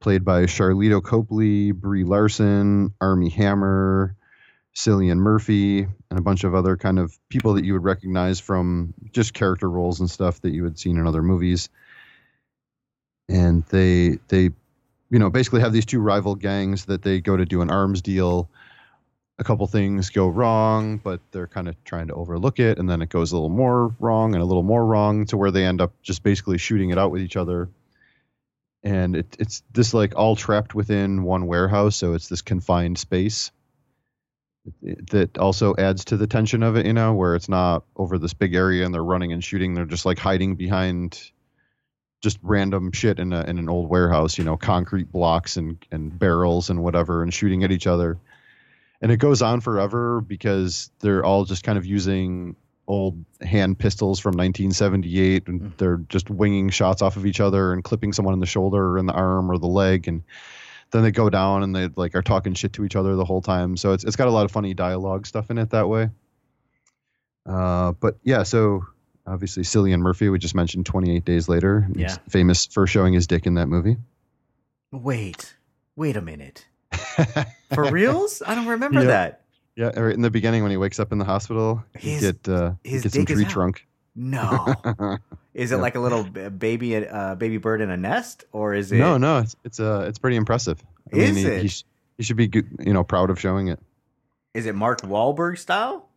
[0.00, 4.16] played by Sharlto Copley, Brie Larson, Armie Hammer,
[4.74, 8.94] Cillian Murphy, and a bunch of other kind of people that you would recognize from
[9.12, 11.68] just character roles and stuff that you had seen in other movies.
[13.28, 14.50] And they they
[15.10, 18.00] you know basically have these two rival gangs that they go to do an arms
[18.00, 18.48] deal.
[19.38, 23.00] A couple things go wrong, but they're kind of trying to overlook it, and then
[23.00, 25.80] it goes a little more wrong and a little more wrong to where they end
[25.80, 27.68] up just basically shooting it out with each other
[28.82, 33.50] and it, it's this like all trapped within one warehouse so it's this confined space.
[34.82, 38.34] That also adds to the tension of it you know where it's not over this
[38.34, 39.74] big area and they're running and shooting.
[39.74, 41.18] They're just like hiding behind
[42.22, 46.16] just random shit in, a, in an old warehouse you know concrete blocks and, and
[46.18, 48.18] barrels and whatever and shooting at each other.
[49.02, 52.54] And it goes on forever because they're all just kind of using
[52.90, 55.76] old hand pistols from 1978 and Mm.
[55.78, 58.98] they're just winging shots off of each other and clipping someone in the shoulder or
[58.98, 60.22] in the arm or the leg and
[60.90, 63.40] then they go down and they like are talking shit to each other the whole
[63.40, 66.10] time so it's, it's got a lot of funny dialogue stuff in it that way
[67.46, 68.84] uh, but yeah so
[69.26, 72.16] obviously Cillian Murphy we just mentioned 28 days later Yeah.
[72.28, 73.96] famous for showing his dick in that movie
[74.92, 75.54] Wait,
[75.94, 76.66] wait a minute.
[77.72, 78.42] For reals?
[78.44, 79.06] I don't remember Yeah.
[79.06, 79.42] that.
[79.76, 82.72] Yeah right in the beginning when he wakes up in the hospital he get uh,
[82.84, 84.74] his gets some tree trunk No.
[85.54, 85.80] Is it Yeah.
[85.82, 88.98] like a little baby uh, baby bird in a nest, or is it?
[88.98, 90.80] No, no, it's it's uh it's pretty impressive.
[91.12, 91.62] I Is he, it?
[91.62, 91.70] He,
[92.18, 93.80] he should be good, you know proud of showing it.
[94.54, 96.08] Is it Mark Wahlberg style?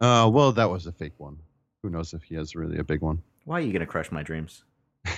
[0.00, 1.38] Uh, well, that was a fake one.
[1.82, 3.20] Who knows if he has really a big one?
[3.44, 4.62] Why are you gonna crush my dreams?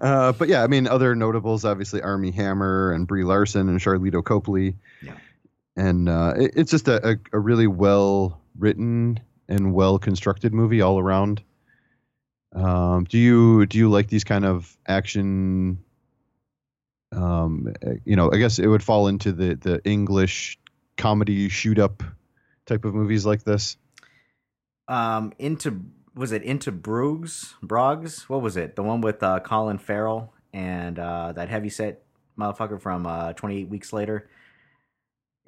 [0.00, 4.24] uh, but yeah, I mean, other notables obviously Armie Hammer and Brie Larson and Sharlto
[4.24, 4.76] Copley.
[5.02, 5.14] Yeah.
[5.76, 10.80] And uh, it, it's just a, a, a really well written and well constructed movie
[10.80, 11.42] all around.
[12.54, 15.84] Um, do you do you like these kind of action?
[17.12, 20.58] Um, you know, I guess it would fall into the the English
[20.96, 22.02] comedy shoot up
[22.64, 23.76] type of movies like this.
[24.88, 25.80] um, into
[26.16, 28.22] was it into Broogs Brogs?
[28.22, 28.74] What was it?
[28.74, 32.02] The one with uh, Colin Farrell and uh, that heavy set
[32.38, 34.28] motherfucker from uh, Twenty Eight Weeks Later.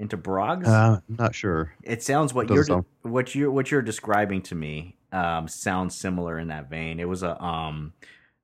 [0.01, 0.67] Into Brogs.
[0.69, 1.73] Uh, I'm not sure.
[1.83, 5.97] It sounds what Doesn't you're sound- what you what you're describing to me um, sounds
[5.97, 7.01] similar in that vein.
[7.01, 7.95] It was a um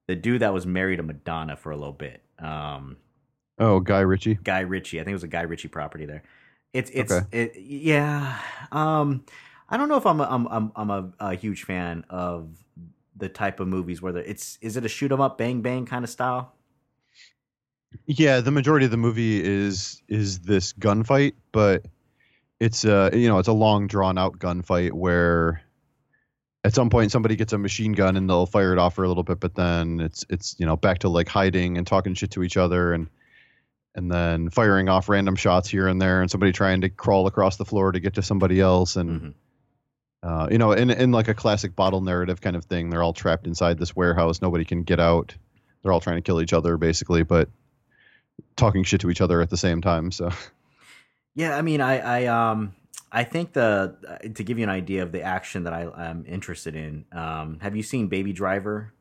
[0.08, 2.22] the dude that was married to Madonna for a little bit.
[2.40, 2.96] Um,
[3.60, 4.34] Oh, Guy Ritchie.
[4.42, 4.98] Guy Ritchie.
[5.00, 6.24] I think it was a Guy Ritchie property there.
[6.72, 7.26] It's it's Okay.
[7.44, 8.36] it yeah.
[8.72, 9.24] Um,
[9.68, 12.48] I don't know if I'm a, I'm I'm, I'm a, a huge fan of
[13.16, 15.86] the type of movies where the, it's is it a shoot 'em up bang bang
[15.86, 16.52] kind of style?
[18.06, 21.86] Yeah, the majority of the movie is is this gunfight, but
[22.60, 25.62] it's uh you know it's a long drawn out gunfight where
[26.64, 29.08] at some point somebody gets a machine gun and they'll fire it off for a
[29.08, 32.32] little bit, but then it's it's you know back to like hiding and talking shit
[32.32, 33.08] to each other and
[33.94, 37.56] and then firing off random shots here and there and somebody trying to crawl across
[37.56, 39.34] the floor to get to somebody else and Mhm.
[40.24, 43.12] Uh, you know in in like a classic bottle narrative kind of thing they're all
[43.12, 44.42] trapped inside this warehouse.
[44.42, 45.34] Nobody can get out.
[45.82, 47.48] They're all trying to kill each other basically but
[48.56, 50.30] talking shit to each other at the same time so.
[51.34, 52.74] Yeah, I mean, I, I, um,
[53.10, 53.96] I think the
[54.34, 57.04] to give you an idea of the action that I, I'm interested in.
[57.12, 58.92] Um, have you seen Baby Driver?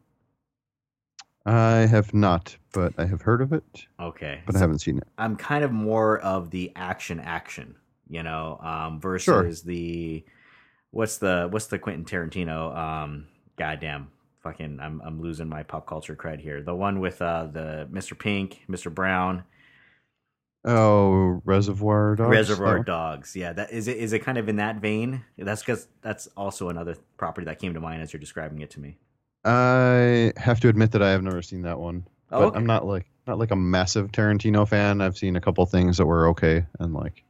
[1.46, 5.04] i have not but i have heard of it Okay, but i haven't seen it.
[5.18, 7.76] I'm kind of more of the action action,
[8.10, 10.24] you know, um, versus the
[10.94, 12.76] what's the what's the Quentin Tarantino?
[12.76, 13.28] Um,
[13.58, 14.10] goddamn,
[14.42, 16.62] fucking, I'm I'm losing my pop culture cred here.
[16.62, 18.18] The one with uh the Mr.
[18.18, 18.94] Pink, Mr.
[18.94, 19.44] Brown,
[20.66, 22.84] oh reservoir dogs Reservoir Oh.
[22.84, 23.36] Dogs.
[23.36, 23.98] Yeah, that is it.
[23.98, 25.24] Is it kind of in that vein?
[25.38, 28.80] That's because that's also another property that came to mind as you're describing it to
[28.80, 28.98] me.
[29.46, 32.58] i have to admit that i have never seen that one Oh, but okay.
[32.58, 36.06] i'm not like not like a massive tarantino fan i've seen a couple things that
[36.06, 37.26] were okay and like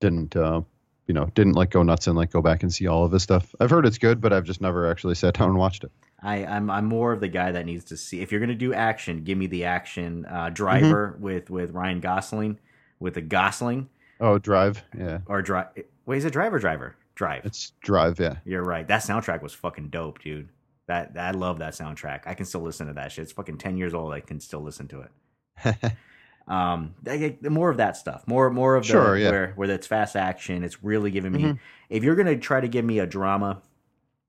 [0.00, 0.62] didn't uh
[1.08, 3.22] you know didn't like go nuts and like go back and see all of his
[3.22, 5.90] stuff i've heard it's good but i've just never actually sat down and watched it
[6.20, 8.20] I, I'm I'm more of the guy that needs to see.
[8.20, 10.26] If you're gonna do action, give me the action.
[10.26, 12.58] Uh, Driver with with Ryan Gosling,
[12.98, 13.88] with the Gosling
[14.20, 15.68] oh drive yeah or drive.
[16.06, 16.58] Wait, is it Driver?
[16.58, 16.96] Driver?
[17.14, 17.44] Drive.
[17.46, 18.86] it's drive yeah You're right.
[18.86, 20.48] That soundtrack was fucking dope, dude.
[20.86, 22.22] That I love that soundtrack.
[22.26, 23.22] I can still listen to that shit.
[23.22, 24.12] It's fucking ten years old.
[24.12, 25.92] I can still listen to it.
[26.48, 28.26] Um, I- I- more of that stuff.
[28.26, 29.30] More more of the Sure, yeah.
[29.30, 30.64] where where it's fast action.
[30.64, 31.42] It's really giving me.
[31.42, 31.58] Mhm.
[31.90, 33.60] If you're gonna try to give me a drama,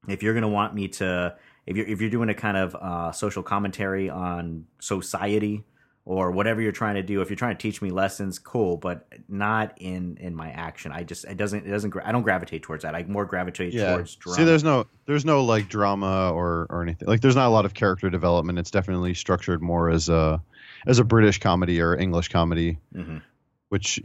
[0.08, 3.12] if you're gonna want me to, if you're if you're doing a kind of uh,
[3.14, 5.64] social commentary on society
[6.06, 7.22] or whatever you're trying to do.
[7.22, 10.92] If you're trying to teach me lessons, cool, but not in in my action.
[10.92, 12.96] I just it doesn't it doesn't I don't gravitate towards that.
[12.96, 13.92] I more gravitate Yeah.
[13.94, 14.36] towards drama.
[14.38, 17.08] See, there's no there's no like drama or or anything.
[17.08, 18.58] Like there's not a lot of character development.
[18.60, 20.42] It's definitely structured more as a
[20.88, 23.22] as a British comedy or English comedy, Mhm.
[23.70, 24.00] which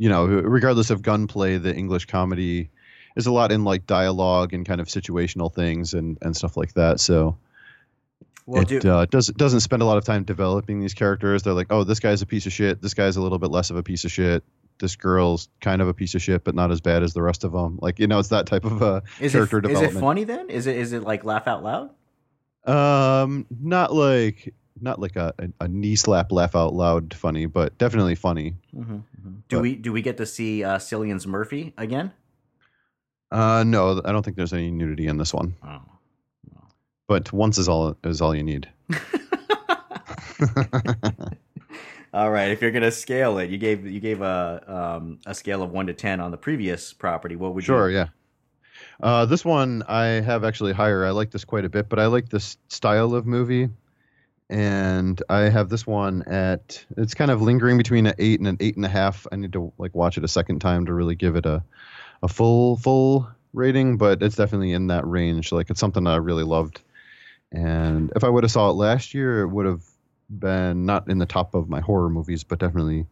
[0.00, 2.70] you know, regardless of gunplay, the English comedy
[3.16, 6.72] is a lot in like dialogue and kind of situational things and and stuff like
[6.74, 7.00] that.
[7.00, 7.36] So
[8.46, 11.42] Well, it do, uh, does doesn't spend a lot of time developing these characters.
[11.42, 12.80] They're like, oh, this guy's a piece of shit.
[12.80, 14.44] This guy's a little bit less of a piece of shit.
[14.78, 17.42] This girl's kind of a piece of shit, but not as bad as the rest
[17.42, 17.80] of them.
[17.82, 19.96] Like you know, it's that type of a is character it, is development.
[19.96, 20.48] it funny then?
[20.50, 21.90] Is it is it like laugh out loud?
[22.64, 27.76] Um, not like not like a, a, a knee slap, laugh out loud funny, but
[27.78, 28.54] definitely funny.
[28.74, 28.98] Mm-hmm.
[29.48, 32.12] Do But- we do we get to see uh, Cillian's Murphy again?
[33.30, 35.54] Uh, no, I don't think there's any nudity in this one.
[35.62, 35.80] Oh.
[37.08, 38.68] But once is all is all you need.
[42.14, 42.50] All right.
[42.50, 45.86] If you're gonna scale it, you gave you gave a um, a scale of one
[45.88, 47.36] to ten on the previous property.
[47.36, 47.96] What would Sure, you?
[47.96, 48.06] yeah.
[49.00, 51.04] Uh, this one I have actually higher.
[51.04, 53.68] I like this quite a bit, but I like this style of movie,
[54.50, 56.84] and I have this one at.
[56.96, 59.26] It's kind of lingering between an eight and an eight and a half.
[59.30, 61.62] I need to like watch it a second time to really give it a,
[62.22, 65.52] a full full rating, but it's definitely in that range.
[65.52, 66.80] Like it's something I really loved,
[67.52, 69.82] and if I would have saw it last year, it would have
[70.30, 73.06] been not in the top of my horror movies, but definitely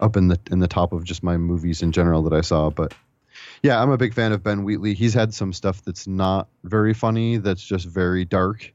[0.00, 2.70] up in the in the top of just my movies in general that I saw.
[2.70, 2.94] But
[3.62, 4.94] yeah, I'm a big fan of Ben Wheatley.
[4.94, 8.72] He's had some stuff that's not very funny, that's just very dark,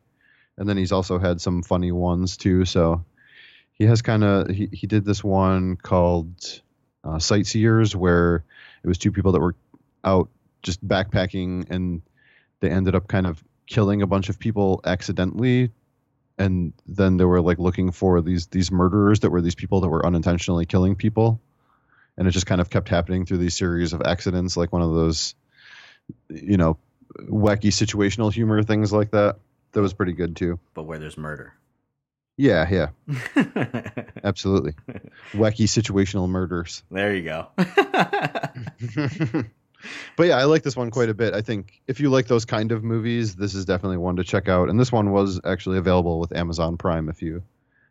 [0.58, 2.65] and then he's also had some funny ones too.
[2.65, 3.04] So
[3.74, 6.62] he has kind of he he did this one called
[7.04, 8.44] uh, Sightseers, where
[8.84, 9.56] it was two people that were
[10.04, 10.30] out
[10.63, 12.02] just backpacking, and
[12.60, 15.72] they ended up kind of killing a bunch of people accidentally.
[16.38, 19.89] And then they were like looking for these these murderers that were these people that
[19.89, 21.39] were unintentionally killing people.
[22.18, 24.94] And it just kind of kept happening through these series of accidents like one of
[24.94, 25.36] those
[26.30, 26.78] you know
[27.20, 29.38] wacky situational humor things like that
[29.76, 31.54] that was pretty good too But where there's murder.
[32.38, 32.90] yeah yeah
[34.24, 34.74] absolutely
[35.34, 37.48] wacky situational murders there you go.
[40.18, 42.46] but yeah i like this one quite a bit i think if you like those
[42.46, 45.78] kind of movies this is definitely one to check out and this one was actually
[45.78, 47.44] available with amazon prime if you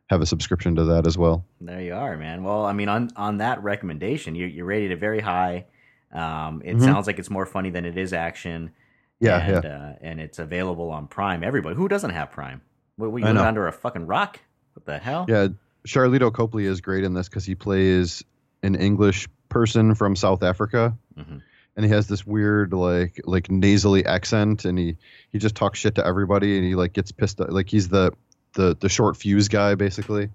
[0.09, 2.43] have a subscription to that as well There you are, man.
[2.45, 5.65] Well, I mean, on on that recommendation, you you rated it very high.
[6.13, 6.83] Um, it Mhm.
[6.85, 8.73] sounds like it's more funny than it is action.
[9.21, 11.43] Yeah and, yeah Uh, and it's available on Prime.
[11.45, 12.61] Everybody who doesn't have Prime,
[12.97, 14.41] what, what you live under a fucking rock?
[14.75, 15.27] What the hell?
[15.29, 15.49] Yeah,
[15.87, 18.25] Sharlto Copley is great in this because he plays
[18.63, 21.43] an English person from South Africa, Mhm.
[21.77, 24.97] and he has this weird like like nasally accent, and he
[25.31, 27.41] he just talks shit to everybody, and he like gets pissed.
[27.41, 28.13] At, Like he's the
[28.55, 30.31] the the short fuse guy basically.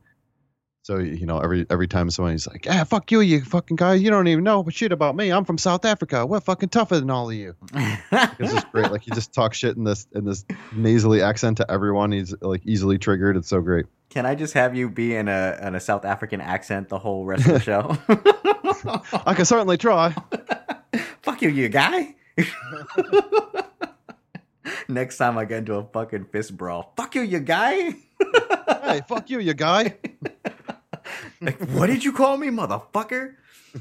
[0.90, 4.10] So you know every every time somebody's like, "Ah, fuck you, you fucking guy, you
[4.10, 5.32] don't even know shit about me.
[5.32, 6.26] I'm from South Africa.
[6.26, 7.56] We're fucking tougher than all of you."
[8.40, 8.92] It's just great.
[8.92, 12.12] Like he just talks shit in this in this nasally accent to everyone.
[12.12, 13.38] He's like easily triggered.
[13.38, 13.86] It's so great.
[14.10, 17.24] Can I just have you be in a in a South African accent the whole
[17.24, 17.96] rest of the show?
[19.28, 20.16] I can certainly try.
[21.22, 22.16] Fuck you, you guy.
[24.88, 27.94] Next time I get into a fucking fist brawl, fuck you, you guy.
[28.84, 29.94] hey, fuck you, you guy.
[31.42, 33.36] Like, what did you call me, motherfucker?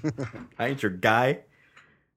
[0.59, 1.40] I ain't your guy.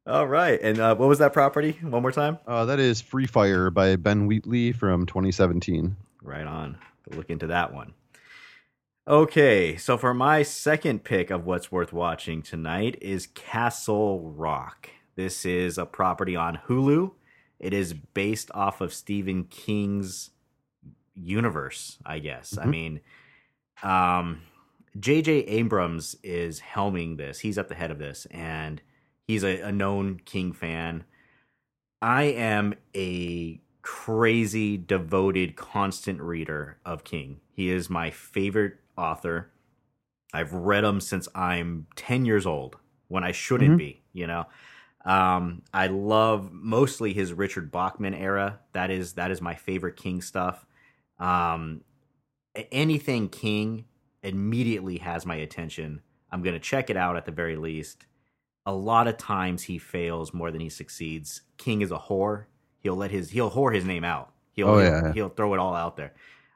[0.07, 1.77] All right, and uh, what was that property?
[1.81, 2.39] One more time.
[2.47, 5.95] Uh, that is Free Fire by Ben Wheatley from 2017.
[6.23, 6.77] Right on.
[7.09, 7.93] Look into that one.
[9.07, 14.89] Okay, so for my second pick of what's worth watching tonight is Castle Rock.
[15.15, 17.11] This is a property on Hulu.
[17.59, 20.29] It is based off of Stephen King's
[21.15, 22.57] universe, I guess.
[22.57, 22.69] I Mhm.
[22.69, 23.01] mean,
[23.83, 24.41] um,
[24.99, 25.31] J.J.
[25.45, 27.39] Abrams is helming this.
[27.39, 28.81] He's at the head of this, and
[29.27, 31.05] he's a, a known King fan.
[32.01, 37.39] I am a crazy, devoted, constant reader of King.
[37.53, 39.51] He is my favorite author.
[40.33, 43.77] I've read him since I'm 10 years old when I shouldn't Mhm.
[43.77, 44.45] be, you know.
[45.05, 48.59] Um, I love mostly his Richard Bachman era.
[48.73, 50.65] That is that is my favorite King stuff.
[51.19, 51.81] Um,
[52.71, 53.85] anything King
[54.23, 56.01] immediately has my attention.
[56.31, 58.05] I'm going to check it out at the very least.
[58.65, 61.41] A lot of times he fails more than he succeeds.
[61.57, 62.45] King is a whore.
[62.79, 64.31] He'll let his he'll whore his name out.
[64.53, 65.13] He'll Oh, he'll, yeah, yeah.
[65.13, 66.13] he'll throw it all out there.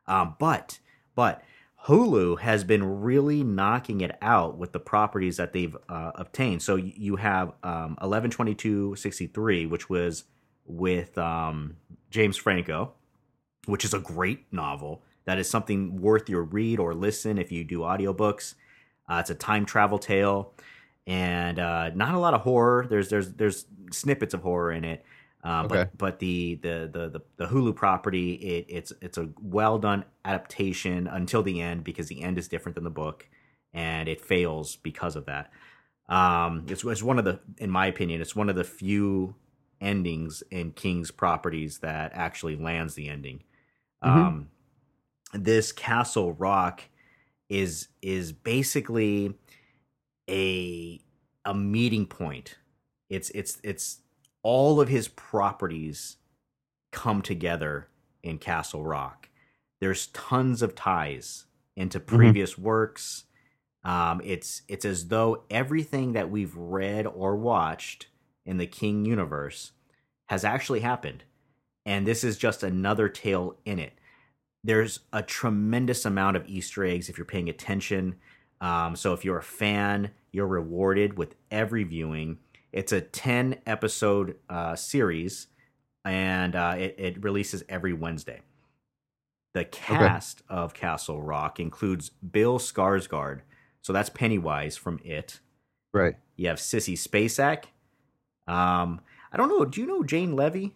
[0.07, 0.79] Um, but
[1.15, 1.43] but
[1.85, 6.63] Hulu has been really knocking it out with the properties that they've uh, obtained.
[6.63, 10.23] So you have um, 112263, which was
[10.65, 11.77] with um,
[12.09, 12.93] James Franco,
[13.65, 15.03] which is a great novel.
[15.25, 18.55] That is something worth your read or listen if you do audiobooks.
[19.09, 20.53] Uh, it's a time travel tale,
[21.07, 22.87] and uh, not a lot of horror.
[22.89, 25.05] There's there's there's snippets of horror in it,
[25.43, 25.85] uh, Okay.
[25.91, 30.05] but but the, the the the the Hulu property it, it's it's a well done
[30.23, 33.27] adaptation until the end because the end is different than the book,
[33.73, 35.51] and it fails because of that.
[36.09, 39.35] Um, it's it's one of the in my opinion it's one of the few
[39.81, 43.43] endings in King's properties that actually lands the ending.
[44.03, 44.27] Mhm.
[44.27, 44.49] Um,
[45.35, 46.83] this Castle Rock
[47.49, 49.35] is is basically
[50.29, 50.99] a
[51.43, 52.55] a meeting point.
[53.09, 53.99] It's it's it's
[54.43, 56.17] all of his properties
[56.91, 57.87] come together
[58.23, 59.29] in Castle Rock.
[59.79, 63.25] There's tons of ties into previous works.
[63.83, 68.07] Um, it's it's as though everything that we've read or watched
[68.45, 69.71] in the King universe
[70.27, 71.23] has actually happened,
[71.85, 73.93] and this is just another tale in it.
[74.65, 78.15] There's a tremendous amount of Easter eggs if you're paying attention.
[78.61, 82.39] Um, so if you're a fan, you're rewarded with every viewing.
[82.73, 85.47] It's a 10 episode uh, series,
[86.03, 88.41] and uh, it, it releases every Wednesday.
[89.53, 93.41] The cast of Castle Rock includes Bill Skarsgård,
[93.83, 95.41] so that's Pennywise from It.
[95.93, 96.15] Right.
[96.37, 97.65] You have Sissy Spacek.
[98.51, 98.99] Um,
[99.31, 99.63] I don't know.
[99.63, 100.73] Do you know Jane Levy?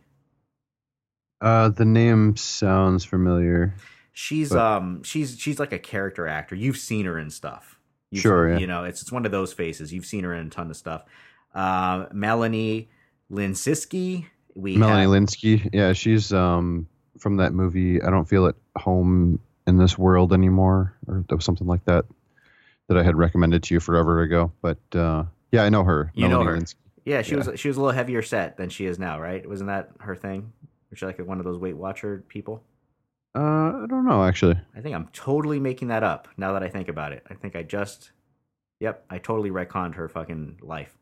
[1.42, 3.74] Uh, the name sounds familiar.
[4.12, 6.56] She's But- um she's she's like a character actor.
[6.56, 7.80] You've seen her in stuff.
[8.12, 8.58] You've, Sure, yeah.
[8.58, 9.94] You know, it's it's one of those faces.
[9.94, 11.04] You've seen her in a ton of stuff.
[11.56, 12.90] Uh, Melanie
[13.32, 14.26] Lynskey.
[14.56, 15.70] We Melanie have, Lynskey.
[15.74, 16.88] Yeah, she's um
[17.18, 18.02] from that movie.
[18.02, 22.06] I don't feel at home in this world anymore, or something like that
[22.88, 24.52] that I had recommended to you forever ago.
[24.62, 26.12] But uh, yeah, I know her.
[26.16, 26.58] You know her.
[26.58, 26.76] Lynskey.
[27.06, 27.46] Yeah, she Yeah.
[27.46, 29.48] was she was a little heavier set than she is now, right?
[29.48, 30.52] Wasn't that her thing?
[30.94, 32.64] She like one of those Weight Watcher people?
[33.36, 33.40] Uh,
[33.84, 34.60] I don't know actually.
[34.76, 37.24] I think I'm totally making that up now that I think about it.
[37.30, 38.12] I think I just,
[38.80, 40.98] yep, I totally retconned her fucking life.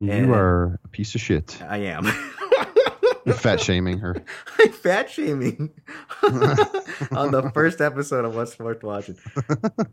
[0.00, 1.60] You And- are a piece of shit.
[1.62, 2.06] I am.
[3.26, 4.14] You're fat shaming her.
[4.60, 5.72] I'm fat shaming
[6.22, 9.18] on the first episode of What's Worth Watching.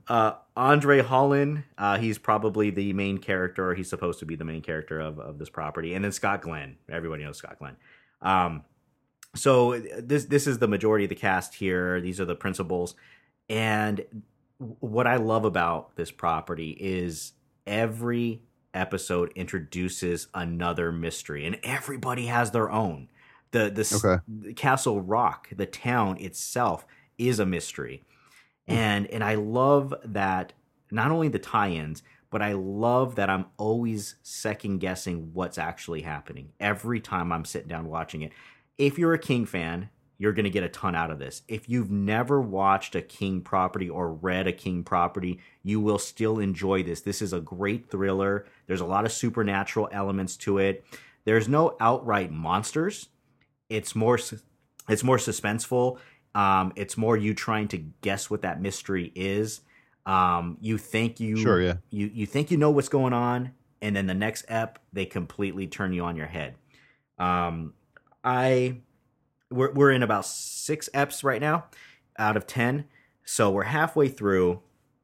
[0.07, 4.45] Uh, Andre Holland, uh, he's probably the main character, or he's supposed to be the
[4.45, 5.95] main character of, of this property.
[5.95, 6.77] And then Scott Glenn.
[6.87, 7.75] Everybody knows Scott Glenn.
[8.21, 8.63] Um,
[9.35, 11.99] so this this is the majority of the cast here.
[12.01, 12.95] These are the principals.
[13.49, 14.05] And
[14.57, 17.33] what I love about this property is
[17.65, 18.41] every
[18.73, 23.09] episode introduces another mystery, and everybody has their own.
[23.51, 24.53] The the, Okay.
[24.53, 26.85] Castle Rock, the town itself,
[27.17, 28.03] is a mystery,
[28.67, 28.73] hmm.
[28.73, 30.53] and and I love that
[30.91, 36.51] not only the tie-ins, but I love that I'm always second guessing what's actually happening
[36.59, 38.31] every time I'm sitting down watching it.
[38.77, 41.41] If you're a King fan, you're going to get a ton out of this.
[41.47, 46.39] If you've never watched a King property or read a King property, you will still
[46.39, 47.01] enjoy this.
[47.01, 48.45] This is a great thriller.
[48.67, 50.83] There's a lot of supernatural elements to it.
[51.25, 53.09] There's no outright monsters.
[53.69, 54.19] It's more
[54.89, 55.97] it's more suspenseful.
[56.35, 59.61] Um, it's more you trying to guess what that mystery is.
[60.05, 61.75] Um, you think you Sure, yeah.
[61.89, 63.51] you you think you know what's going on,
[63.81, 66.55] and then the next ep they completely turn you on your head.
[67.17, 67.73] Um,
[68.23, 68.77] I
[69.49, 71.65] we're we're in about six eps right now
[72.17, 72.85] out of ten,
[73.23, 74.61] so we're halfway through,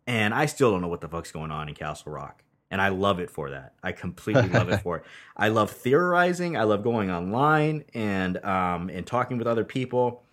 [0.07, 2.89] and I still don't know what the fuck's going on in Castle Rock, and I
[2.89, 3.74] love it for that.
[3.84, 5.03] I completely love it for it.
[5.38, 6.57] I love theorizing.
[6.57, 10.24] I love going online and um and talking with other people,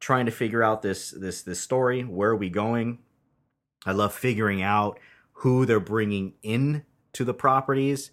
[0.00, 2.02] trying to figure out this this this story.
[2.02, 2.98] Where are we going?
[3.86, 4.98] I love figuring out
[5.32, 8.10] who they're bringing in to the properties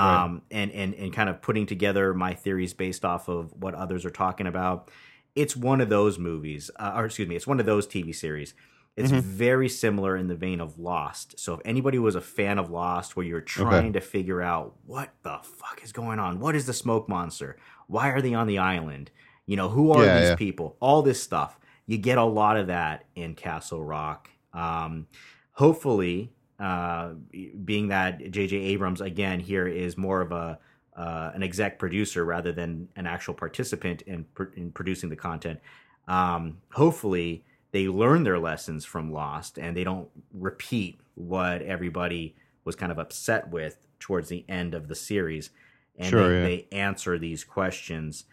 [0.00, 0.24] Right.
[0.24, 4.04] um, and, and, and kind of putting together my theories based off of what others
[4.04, 4.90] are talking about.
[5.34, 8.54] It's one of those movies, uh, or excuse me, it's one of those TV series.
[8.96, 9.12] It's Mhm.
[9.12, 11.38] very similar in the vein of Lost.
[11.38, 15.14] So if anybody was a fan of Lost, where you're trying to figure out what
[15.22, 18.58] the fuck is going on, what is the smoke monster, why are they on the
[18.58, 19.12] island,
[19.46, 20.36] you know, who are Yeah, these yeah.
[20.36, 24.28] people, all this stuff, you get a lot of that in Castle Rock.
[24.52, 25.06] Um,
[25.52, 27.10] hopefully, uh,
[27.64, 28.56] being that J.J.
[28.56, 30.58] Abrams again here is more of a
[30.96, 35.60] uh, an exec producer rather than an actual participant in pr- in producing the content.
[36.08, 42.34] Um, hopefully, they learn their lessons from Lost and they don't repeat what everybody
[42.64, 45.50] was kind of upset with towards the end of the series,
[45.96, 46.44] and Sure, they, yeah.
[46.70, 48.24] they answer these questions.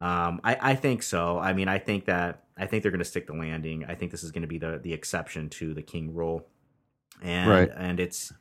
[0.00, 1.38] Um, I, I think so.
[1.38, 3.84] I mean, I think that I think they're going to stick the landing.
[3.86, 6.46] I think this is going to be the the exception to the King rule,
[7.22, 7.70] and Right.
[7.76, 8.32] and it's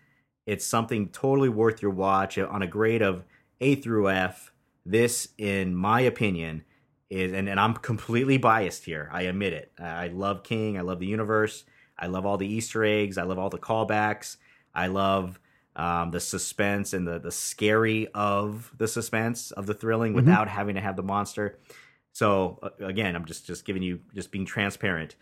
[0.45, 3.23] it's something totally worth your watch on a grade of
[3.61, 4.51] A through F.
[4.86, 6.63] This, in my opinion,
[7.09, 9.07] is, and, and I'm completely biased here.
[9.13, 9.71] I admit it.
[9.79, 10.77] I love King.
[10.77, 11.63] I love the universe.
[11.99, 13.19] I love all the Easter eggs.
[13.19, 14.38] I love all the callbacks.
[14.73, 15.39] I love
[15.75, 20.75] um, the suspense and the the scary of the suspense of the thrilling without having
[20.75, 21.59] to have the monster.
[22.13, 25.15] So again, I'm just just giving you just being transparent.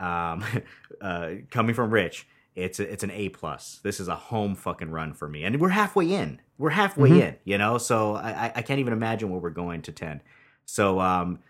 [0.00, 0.42] Um,
[1.00, 3.80] uh, coming from Rich, it's a, it's an A plus.
[3.82, 6.40] This is a home fucking run for me, and we're halfway in.
[6.58, 7.20] We're halfway Mhm.
[7.20, 7.78] in, you know.
[7.78, 10.20] So I, I- can't even imagine where we're going to ten.
[10.64, 11.40] So um,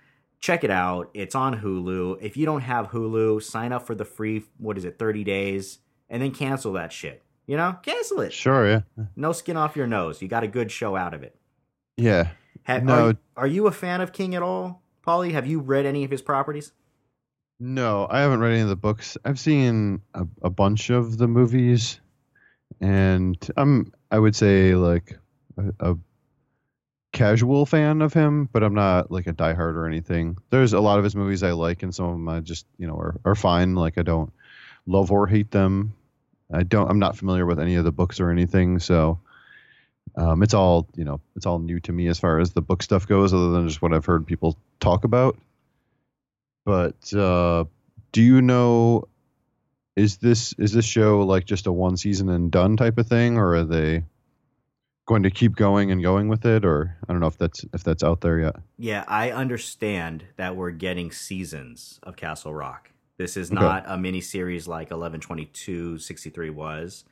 [0.41, 1.11] check it out.
[1.15, 2.19] It's on Hulu.
[2.23, 4.45] If you don't have Hulu, sign up for the free.
[4.59, 4.99] What is it?
[4.99, 5.79] Thirty days,
[6.09, 7.23] and then cancel that shit.
[7.47, 8.33] You know, cancel it.
[8.33, 8.81] Sure, yeah,
[9.17, 10.23] No skin off your nose.
[10.23, 11.37] You got a good show out of it.
[11.99, 12.29] yeah.
[12.67, 13.09] Ha- No.
[13.09, 15.33] Are, are you a fan of King at all, Polly?
[15.33, 16.73] Have you read any of his properties?
[17.61, 19.17] No, I haven't read any of the books.
[19.25, 22.01] I've seen a, a bunch of the movies,
[22.81, 25.19] and I'm I would say like
[25.57, 25.97] a, a
[27.13, 30.37] casual fan of him, but I'm not like a diehard or anything.
[30.51, 32.87] There's a lot of his movies I like, and some of them I just you
[32.89, 33.75] know are, are fine.
[33.75, 34.33] Like I don't
[34.87, 35.95] love or hate them.
[36.53, 36.91] I don't.
[36.91, 39.21] I'm not familiar with any of the books or anything, so
[40.17, 41.21] um, it's all you know.
[41.37, 43.81] It's all new to me as far as the book stuff goes, other than just
[43.81, 45.39] what I've heard people talk about.
[46.65, 47.65] But uh,
[48.13, 49.05] do you know?
[49.97, 53.37] Is this is this show like just a one season and done type of thing,
[53.39, 54.05] or are they
[55.07, 56.65] going to keep going and going with it?
[56.65, 58.57] Or I don't know if that's if that's out there yet.
[58.77, 62.91] Yeah, I understand that we're getting seasons of Castle Rock.
[63.19, 63.61] This is Okay.
[63.61, 67.05] not a mini series like 1122 63 was.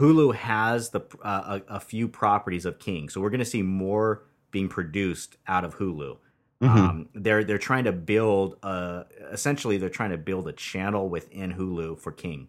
[0.00, 3.62] Hulu has the uh, a, a few properties of King, so we're going to see
[3.62, 6.16] more being produced out of Hulu.
[6.62, 6.68] Mhm.
[6.68, 11.52] Um, they're they're trying to build uh essentially they're trying to build a channel within
[11.52, 12.48] Hulu for King,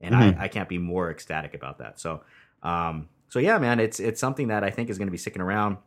[0.00, 0.38] and Mhm.
[0.38, 1.98] I, I can't be more ecstatic about that.
[2.00, 2.22] So
[2.62, 5.42] um so yeah, man, it's it's something that I think is going to be sticking
[5.42, 5.78] around.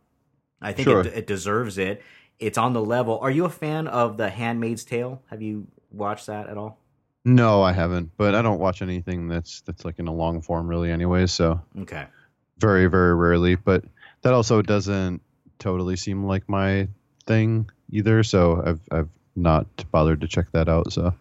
[0.62, 1.02] I think Sure.
[1.02, 2.02] it, it deserves it.
[2.40, 3.20] It's on the level.
[3.20, 5.22] Are you a fan of The Handmaid's Tale?
[5.30, 6.80] Have you watched that at all?
[7.26, 8.12] No, I haven't.
[8.18, 11.28] But I don't watch anything that's that's like in a long form really, anyway.
[11.28, 12.06] So Okay.
[12.58, 13.56] very very rarely.
[13.56, 13.84] But
[14.22, 15.22] that also doesn't
[15.60, 16.88] totally seem like my
[17.28, 18.24] thing either.
[18.24, 20.92] So I've I've not bothered to check that out.
[20.92, 21.14] So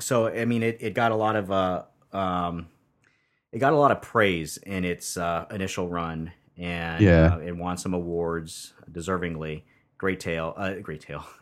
[0.00, 2.66] so I mean, it, it got a lot of uh, um,
[3.52, 7.34] it got a lot of praise in its uh, initial run, and Yeah.
[7.34, 9.62] uh, it won some awards deservingly.
[9.98, 11.24] Great tale, uh, great tale.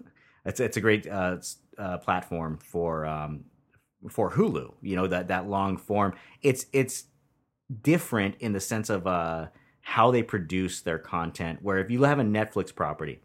[0.45, 1.37] It's it's a great uh,
[1.77, 3.45] uh, platform for um,
[4.09, 4.73] for Hulu.
[4.81, 6.15] You know that that long form.
[6.41, 7.05] It's it's
[7.83, 9.49] different in the sense of uh,
[9.83, 11.59] how they produce their content.
[11.61, 13.21] Where if you have a Netflix property,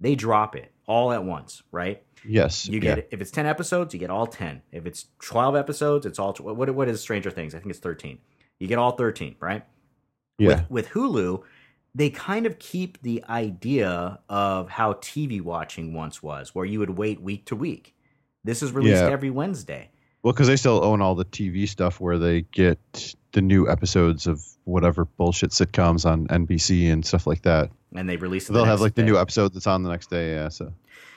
[0.00, 2.02] they drop it all at once, right?
[2.26, 2.96] yes, You yeah.
[2.96, 4.62] get if it's ten episodes, you get all ten.
[4.72, 6.34] If it's twelve episodes, it's all.
[6.40, 7.54] What what is Stranger Things?
[7.54, 8.18] I think it's thirteen.
[8.58, 9.64] You get all thirteen, right?
[10.38, 10.48] yeah.
[10.68, 11.42] With, with Hulu,
[11.94, 16.90] they kind of keep the idea of how TV watching once was, where you would
[16.98, 17.94] wait week to week.
[18.44, 19.08] This is released Yeah.
[19.10, 19.90] every Wednesday.
[20.22, 24.26] Well, because they still own all the TV stuff where they get the new episodes
[24.26, 27.70] of whatever bullshit sitcoms on NBC and stuff like that.
[27.94, 28.52] And they release it.
[28.52, 30.32] They'll have next like the new episode that's on the next day.
[30.32, 30.48] Yeah.
[30.48, 30.72] So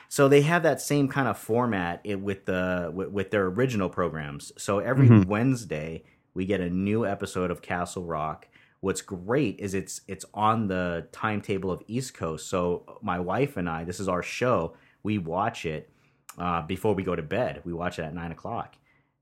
[0.09, 3.89] So they have that same kind of format it, with the with, with their original
[3.89, 4.51] programs.
[4.57, 5.25] So every Mhm.
[5.25, 6.03] Wednesday
[6.35, 8.47] we get a new episode of Castle Rock.
[8.79, 12.47] What's great is it's it's on the timetable of East Coast.
[12.49, 14.73] So my wife and I, this is our show.
[15.03, 15.89] We watch it
[16.37, 17.61] uh, before we go to bed.
[17.65, 18.75] We watch it at nine o'clock,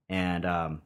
[0.10, 0.82] and um,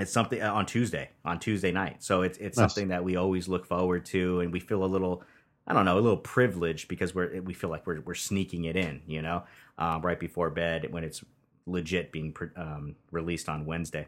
[0.00, 2.02] it's something uh, on Tuesday on Tuesday night.
[2.02, 2.72] So it's it's Nice.
[2.72, 5.22] something that we always look forward to, and we feel a little
[5.66, 8.76] I don't know, a little privileged because we're we feel like we're we're sneaking it
[8.76, 9.42] in, you know,
[9.78, 11.24] um, right before bed when it's
[11.66, 14.06] legit being pre- um, released on Wednesday.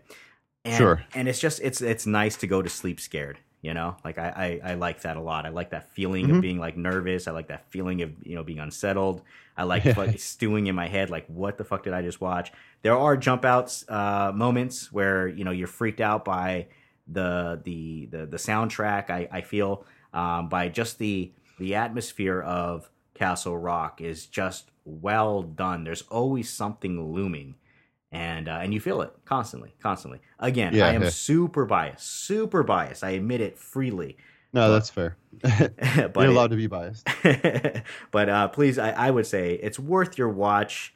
[0.65, 1.05] And, Sure.
[1.15, 3.97] And it's just it's it's nice to go to sleep scared, you know.
[4.05, 5.47] Like I I, I like that a lot.
[5.47, 6.41] I like that feeling of Mhm.
[6.43, 7.27] being like nervous.
[7.27, 9.23] I like that feeling of you know being unsettled.
[9.57, 12.53] I like like, stewing in my head, like what the fuck did I just watch?
[12.83, 16.69] There are jump outs uh, moments where you know you're freaked out by
[17.09, 19.11] the the the, the soundtrack.
[19.11, 25.43] I, I feel um, by just the the atmosphere of Castle Rock is just well
[25.43, 25.85] done.
[25.85, 27.57] There's always something looming,
[28.13, 30.21] and uh, and you feel it constantly, constantly.
[30.39, 31.11] Again, Yeah, I am yeah.
[31.11, 33.03] super biased, super biased.
[33.05, 34.17] I admit it freely.
[34.53, 35.17] no, But- that's fair.
[35.43, 37.07] but You're allowed to be biased.
[38.11, 40.95] but uh, please, I, I would say it's worth your watch.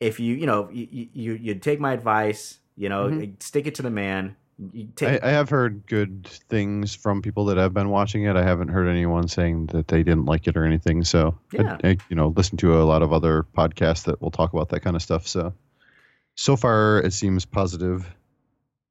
[0.00, 3.42] If you, you know, you you you take my advice, you know, Mhm.
[3.42, 4.36] stick it to the man.
[4.96, 8.36] Take, I, I have heard good things from people that have been watching it.
[8.36, 11.02] I haven't heard anyone saying that they didn't like it or anything.
[11.04, 11.76] So, Yeah.
[11.82, 14.80] I, you know, listen to a lot of other podcasts that will talk about that
[14.80, 15.26] kind of stuff.
[15.26, 15.54] So,
[16.36, 18.08] so far it seems positive.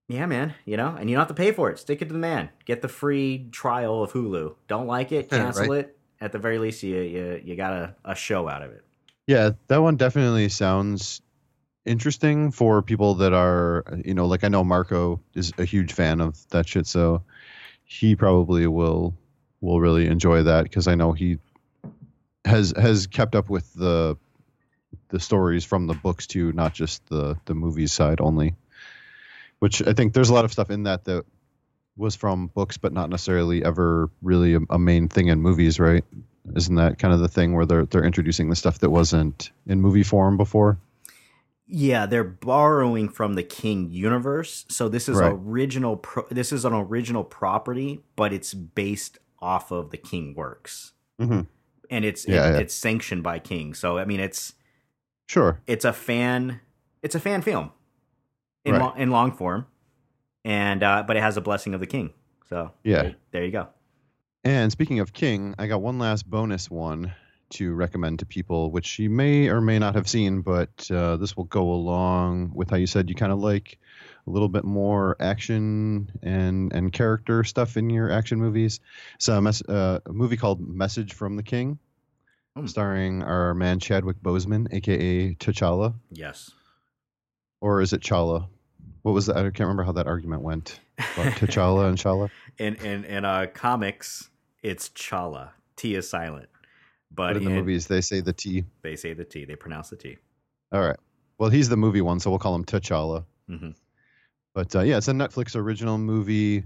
[0.10, 1.80] yeah, man, you know, and you don't have to pay for it.
[1.80, 2.50] Stick it to the man.
[2.66, 4.56] Get the free trial of Hulu.
[4.68, 5.80] Don't like it, cancel right.
[5.86, 5.98] it.
[6.20, 8.84] At the very least, you you, you got a, a show out of it.
[9.28, 11.22] Yeah, that one definitely sounds
[11.86, 16.22] interesting for people that are, you know, like I know Marco is a huge fan
[16.22, 17.24] of that shit, so
[17.84, 19.16] he probably will
[19.62, 21.40] will really enjoy that because I know he
[22.46, 24.18] has has kept up with the
[25.10, 28.56] the stories from the books too, not just the the movies side only.
[29.60, 31.26] Which I think there's a lot of stuff in that that
[31.96, 36.04] was from books, but not necessarily ever really a, a main thing in movies, right?
[36.56, 39.80] Isn't that kind of the thing where they're they're introducing the stuff that wasn't in
[39.80, 40.78] movie form before?
[41.76, 44.64] Yeah, they're borrowing from the King universe.
[44.70, 45.32] So this is Right.
[45.34, 45.98] original.
[45.98, 51.48] Pro- this is an original property, but it's based off of the King works, Mhm.
[51.90, 52.60] and it's Yeah, it- yeah.
[52.60, 53.74] it's sanctioned by King.
[53.74, 54.54] So I mean, it's
[55.28, 55.62] Sure.
[55.66, 56.60] it's a fan
[57.02, 57.72] it's a fan film
[58.64, 58.82] in Right.
[58.82, 59.66] lo- in long form,
[60.46, 62.14] and uh, but it has a blessing of the King.
[62.46, 63.02] So Yeah.
[63.02, 63.68] there, there you go.
[64.44, 67.14] And speaking of King, I got one last bonus one
[67.54, 71.36] to recommend to people, which you may or may not have seen, but uh, this
[71.38, 73.80] will go along with how you said you kind of like
[74.26, 78.80] a little bit more action and and character stuff in your action movies.
[79.28, 81.80] A, mes- uh, a movie called Message from the King,
[82.56, 82.68] Hmm.
[82.68, 86.52] starring our man Chadwick Boseman, aka T'Challa, Yes.
[87.62, 88.48] or is it Chala?
[89.02, 89.38] What was that?
[89.38, 90.80] I can't remember how that argument went.
[90.98, 92.30] About T'Challa and Chala.
[92.60, 94.30] In in in uh, comics,
[94.62, 95.50] it's Chala.
[95.76, 96.48] T is silent,
[97.14, 98.66] but, But in the movies, they say the T.
[98.82, 99.46] they say the T.
[99.46, 100.18] They pronounce the T.
[100.72, 100.98] All right.
[101.38, 103.26] Well, he's the movie one, so we'll call him T'Challa.
[103.48, 103.72] hmm
[104.54, 106.64] But uh, yeah, it's a Netflix original movie,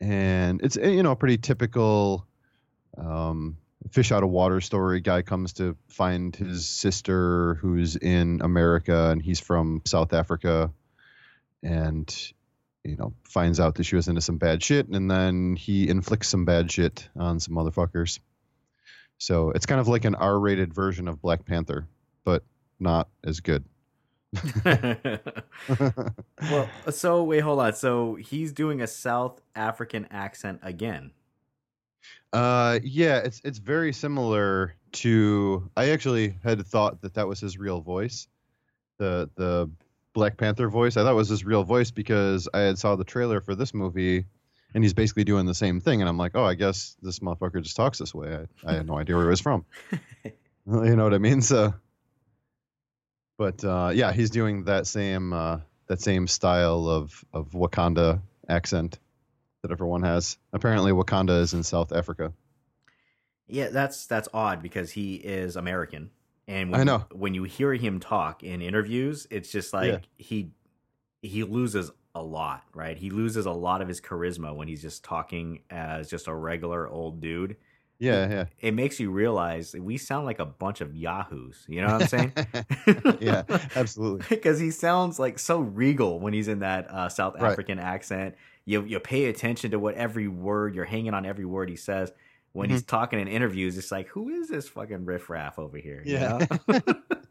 [0.00, 2.26] and it's you know a pretty typical
[2.98, 3.56] um,
[3.90, 5.00] fish out of water story.
[5.00, 10.72] Guy comes to find his sister who's in America, and he's from South Africa,
[11.62, 12.32] and
[12.84, 16.28] you know finds out that she was into some bad shit, and then he inflicts
[16.28, 18.18] some bad shit on some motherfuckers.
[19.22, 21.86] So it's kind of like an R-rated version of Black Panther,
[22.24, 22.42] but
[22.80, 23.64] not as good.
[24.64, 25.20] well,
[26.90, 27.72] so wait, hold on.
[27.72, 31.12] So he's doing a South African accent again.
[32.32, 35.70] Uh, yeah, it's it's very similar to.
[35.76, 38.26] I actually had thought that that was his real voice,
[38.98, 39.70] the the
[40.14, 40.96] Black Panther voice.
[40.96, 43.72] I thought it was his real voice because I had saw the trailer for this
[43.72, 44.24] movie,
[44.74, 46.00] and he's basically doing the same thing.
[46.00, 48.46] And I'm like, oh, I guess this motherfucker just talks this way.
[48.64, 49.64] I, I had no idea where he was from.
[50.24, 51.42] you know what I mean?
[51.42, 51.74] So,
[53.38, 55.58] but uh, yeah, he's doing that same uh,
[55.88, 58.98] that same style of of Wakanda accent
[59.62, 60.38] that everyone has.
[60.52, 62.32] Apparently, Wakanda is in South Africa.
[63.48, 66.10] Yeah, that's that's odd because he is American,
[66.46, 67.04] and when I know.
[67.10, 69.98] you, when you hear him talk in interviews, it's just like Yeah.
[70.16, 70.50] he
[71.20, 72.96] he loses a lot, right?
[72.96, 76.88] He loses a lot of his charisma when he's just talking as just a regular
[76.88, 77.56] old dude.
[77.98, 78.44] Yeah, yeah.
[78.60, 81.64] It makes you realize we sound like a bunch of yahoos.
[81.68, 82.32] You know what I'm saying?
[83.20, 83.44] yeah,
[83.76, 84.26] absolutely.
[84.36, 87.52] because he sounds like so regal when he's in that uh, South Right.
[87.52, 88.34] African accent.
[88.64, 92.12] You you pay attention to what every word you're hanging on every word he says.
[92.52, 92.74] When Mm-hmm.
[92.74, 96.02] he's talking in interviews, it's like, who is this fucking riffraff over here?
[96.04, 96.44] you Yeah.
[96.68, 96.80] know?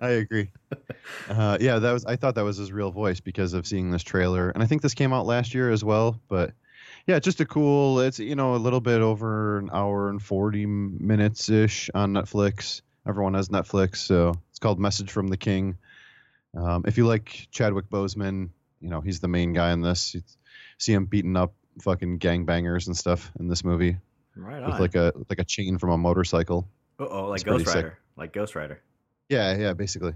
[0.00, 0.50] I agree.
[1.28, 2.04] Uh, yeah, that was.
[2.04, 4.82] I thought that was his real voice because of seeing this trailer, and I think
[4.82, 6.20] this came out last year as well.
[6.28, 6.52] But
[7.06, 8.00] yeah, just a cool.
[8.00, 12.82] It's you know a little bit over an hour and forty minutes ish on Netflix.
[13.06, 15.76] Everyone has Netflix, so it's called Message from the King.
[16.56, 18.50] Um, if you like Chadwick Boseman,
[18.80, 20.14] you know he's the main guy in this.
[20.14, 20.22] You
[20.78, 23.96] see him beating up fucking gangbangers and stuff in this movie
[24.36, 24.70] right on.
[24.70, 26.68] with like a like a chain from a motorcycle.
[26.98, 27.74] oh, like it's Ghost sick.
[27.74, 28.80] Rider, like Ghost Rider.
[29.32, 30.12] Yeah, yeah, basically.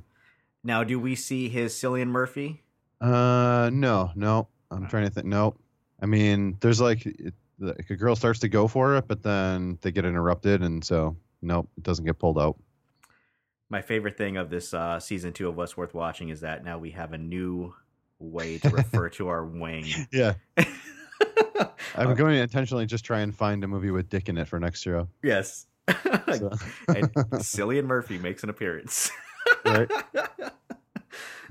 [0.63, 2.63] Now, do we see his Cillian Murphy?
[3.01, 4.49] Uh, no, no.
[4.71, 5.27] I'm trying to think.
[5.27, 5.57] No,
[6.03, 9.79] I mean, there's like, it, like a girl starts to go for it, but then
[9.81, 12.59] they get interrupted, and so nope, it doesn't get pulled out.
[13.71, 16.79] My favorite thing of this uh, season two of What's Worth Watching is that now
[16.79, 17.75] we have a new
[18.19, 19.87] way to refer to our wing.
[20.13, 20.35] Yeah,
[21.95, 24.61] I'm going to intentionally just try and find a movie with Dick in it for
[24.61, 25.07] next year.
[25.23, 25.67] Yes.
[26.37, 26.51] So-
[26.89, 27.13] and
[27.43, 29.11] Cillian Murphy makes an appearance.
[29.65, 29.89] Right.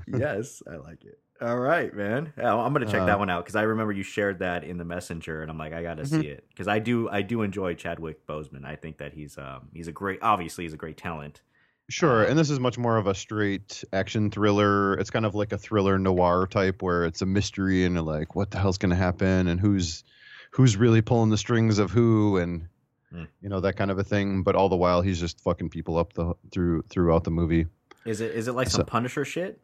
[0.08, 1.20] yes, I like it.
[1.42, 2.32] All right, man.
[2.38, 4.78] Yeah, I'm gonna check Uh, that one out because I remember you shared that in
[4.78, 6.22] the messenger, and I'm like, I gotta Mhm.
[6.22, 7.10] see it because I do.
[7.10, 8.66] I do enjoy Chadwick Boseman.
[8.66, 10.20] I think that he's um he's a great.
[10.22, 11.42] Obviously, he's a great talent.
[11.90, 14.96] Sure, Uh, and this is much more of a straight action thriller.
[14.96, 18.50] It's kind of like a thriller noir type where it's a mystery and like, what
[18.52, 20.04] the hell's going to happen and who's
[20.52, 22.68] who's really pulling the strings of who and
[23.12, 23.24] Hmm.
[23.42, 24.44] you know that kind of a thing.
[24.44, 27.68] But all the while he's just fucking people up the through throughout the movie.
[28.06, 29.60] Is it is it like So- some Punisher shit?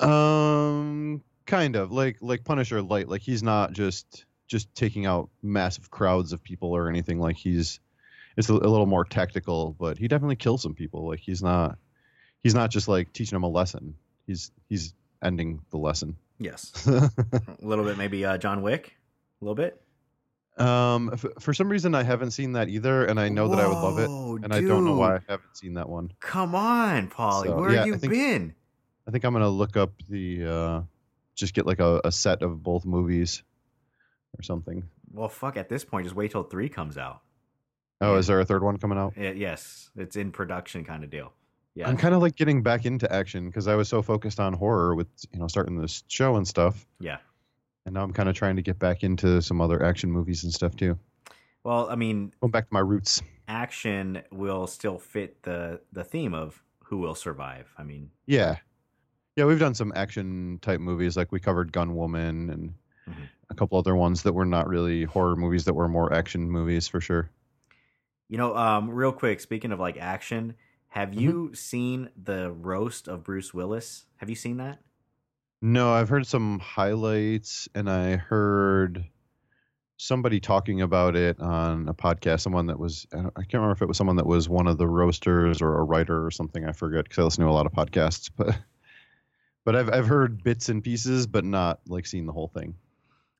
[0.00, 3.08] Um, kind of like like Punisher light.
[3.08, 7.18] Like he's not just just taking out massive crowds of people or anything.
[7.20, 7.80] Like he's
[8.36, 11.06] it's a, a little more tactical, but he definitely kills some people.
[11.08, 11.78] Like he's not
[12.42, 13.94] he's not just like teaching them a lesson.
[14.26, 16.16] He's he's ending the lesson.
[16.40, 17.10] Yes, a
[17.60, 18.96] little bit maybe uh, John Wick,
[19.40, 19.80] a little bit.
[20.56, 23.66] Um, f- for some reason I haven't seen that either, and I know that I
[23.66, 26.12] would love it, Whoa, and I don't know why I haven't seen that one.
[26.20, 28.54] Come on, Polly, So, where yeah, have you I think- been?
[29.06, 30.80] I think I'm gonna look up the uh,
[31.34, 33.42] just get like a, a set of both movies
[34.38, 34.84] or something.
[35.12, 35.56] Well, fuck.
[35.56, 37.20] At this point, just wait till three comes out.
[38.00, 38.18] Oh, Yeah.
[38.18, 39.12] is there a third one coming out?
[39.16, 41.32] Yeah, yes, it's in production, kind of deal.
[41.74, 44.52] Yeah, I'm kind of like getting back into action because I was so focused on
[44.54, 47.18] horror with you know starting this show and stuff, yeah.
[47.86, 50.52] And now I'm kind of trying to get back into some other action movies and
[50.52, 50.98] stuff too.
[51.62, 53.22] Well, I mean, Going back to my roots.
[53.48, 57.72] action will still fit the the theme of who will survive.
[57.78, 58.56] I mean, Yeah,
[59.36, 62.74] yeah, we've done some action type movies like we covered Gun Woman and
[63.08, 63.28] Mhm.
[63.50, 66.88] a couple other ones that were not really horror movies that were more action movies
[66.88, 67.30] for sure.
[68.28, 70.54] you know, um, real quick, speaking of like action,
[70.88, 71.18] have Mm-hmm.
[71.20, 74.06] you seen the roast of Bruce Willis?
[74.16, 74.80] Have you seen that?
[75.66, 79.02] No, I've heard some highlights and I heard
[79.96, 82.42] somebody talking about it on a podcast.
[82.42, 84.76] Someone that was, I I can't remember if it was someone that was one of
[84.76, 86.66] the roasters or a writer or something.
[86.66, 88.54] I forget because I listen to a lot of podcasts, but.
[89.64, 92.74] But I've I've heard bits and pieces, but not like seen the whole thing.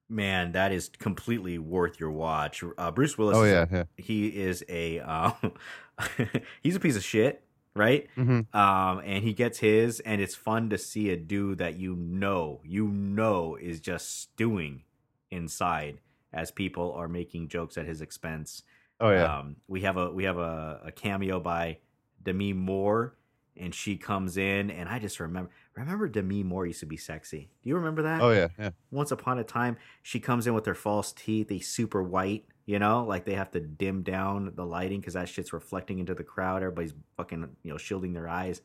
[0.09, 2.65] Man, that is completely worth your watch.
[2.79, 3.37] Uh, Bruce Willis.
[3.37, 3.85] Oh yeah, yeah.
[3.99, 5.53] he is a um,
[6.63, 7.44] he's a piece of shit,
[7.75, 8.09] right?
[8.15, 11.97] hmm Um, and he gets his, and it's fun to see a dude that you
[11.97, 14.83] know, you know, is just stewing
[15.31, 16.01] inside
[16.33, 18.63] as people are making jokes at his expense.
[19.01, 19.39] Oh yeah.
[19.39, 21.79] Um, we have a we have a, a cameo by
[22.23, 23.17] Demi Moore,
[23.57, 27.51] and she comes in, and I just remember remember Demi Moore used to be sexy.
[27.63, 28.21] Do you remember that?
[28.23, 28.71] oh yeah, yeah.
[28.91, 32.79] Once upon a time, she comes in with her false teeth, they super white, you
[32.79, 36.25] know, like they have to dim down the lighting because that shit's reflecting into the
[36.25, 36.63] crowd.
[36.63, 38.63] Everybody's fucking, you know, shielding their eyes.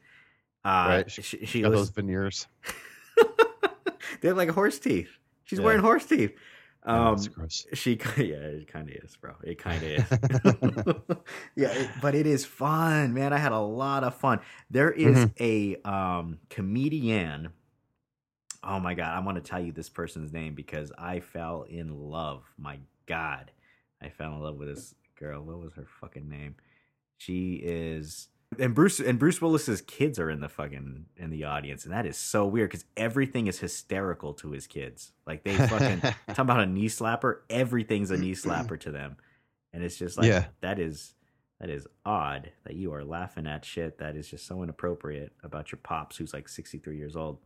[0.66, 1.12] Uh, Right.
[1.12, 2.48] She, she Got was- those veneers.
[4.22, 5.10] they have like horse teeth.
[5.44, 5.66] She's Yeah.
[5.66, 6.32] wearing horse teeth.
[6.84, 7.18] Um,
[7.74, 9.34] she, yeah, it kind of is, bro.
[9.44, 10.06] It kind of is.
[11.56, 13.34] yeah, it- but it is fun, man.
[13.34, 14.40] I had a lot of fun.
[14.70, 15.44] There is Mm-hmm.
[15.44, 17.50] a um, comedian.
[18.64, 21.94] Oh my god, I want to tell you this person's name because I fell in
[21.98, 22.44] love.
[22.58, 23.52] My god,
[24.02, 25.42] I fell in love with this girl.
[25.44, 26.56] What was her fucking name?
[27.18, 28.30] She is.
[28.58, 32.08] And Bruce and Bruce Willis's kids are in the fucking in the audience, and that
[32.08, 35.12] is so weird because everything is hysterical to his kids.
[35.28, 37.42] Like they fucking talking about a knee slapper.
[37.50, 39.18] Everything's a knee slapper to them,
[39.72, 40.46] and it's just like Yeah.
[40.62, 41.14] that is
[41.60, 45.72] that is odd that you are laughing at shit that is just so inappropriate about
[45.72, 47.38] your pops who's like sixty three years old.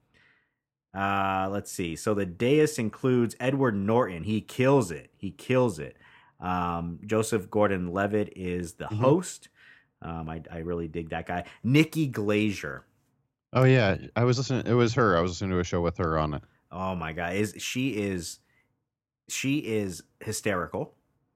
[0.94, 1.96] Uh, let's see.
[1.96, 4.24] So the dais includes Edward Norton.
[4.24, 5.10] He kills it.
[5.18, 5.98] He kills it.
[6.40, 8.98] Um, Joseph Gordon Levitt is the Mhm.
[9.00, 9.50] host.
[10.02, 11.46] Um, I, I really dig that guy.
[11.64, 12.82] Nikki Glazer.
[13.54, 14.66] Oh yeah, I was listening.
[14.66, 15.18] It was her.
[15.18, 16.42] I was listening to a show with her on it.
[16.72, 18.40] Oh my god, is she is
[19.30, 20.94] she is hysterical.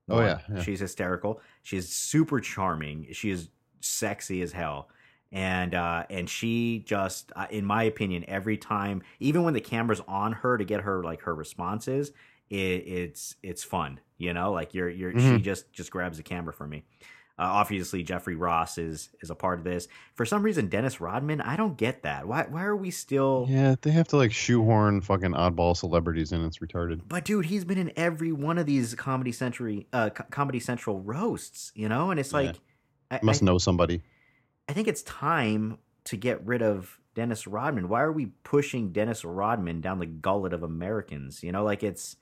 [0.10, 0.62] Oh yeah, yeah.
[0.64, 1.42] she's hysterical.
[1.64, 3.08] She's super charming.
[3.14, 3.50] She is
[3.82, 4.90] sexy as hell.
[5.32, 10.02] And uh and she just uh, in my opinion every time even when the camera's
[10.08, 12.14] on her to get her like her responses
[12.50, 14.52] it, it's it's fun, you know?
[14.52, 15.42] Like you're you're she Mhm.
[15.44, 16.84] just just grabs the camera for me.
[17.40, 19.88] Uh, obviously, Jeffrey Ross is is a part of this.
[20.16, 22.28] For some reason, Dennis Rodman, I don't get that.
[22.28, 23.46] Why why are we still?
[23.48, 26.44] Yeah, they have to like shoehorn fucking oddball celebrities in.
[26.46, 27.02] It's retarded.
[27.08, 31.00] But dude, he's been in every one of these Comedy Central, uh, Co- Comedy Central
[31.02, 32.38] roasts, you know, and it's Yeah.
[32.40, 32.56] like,
[33.12, 34.02] I, Must I, know somebody.
[34.68, 37.88] I think it's time to get rid of Dennis Rodman.
[37.88, 41.44] Why are we pushing Dennis Rodman down the gullet of Americans?
[41.44, 42.16] You know, like it's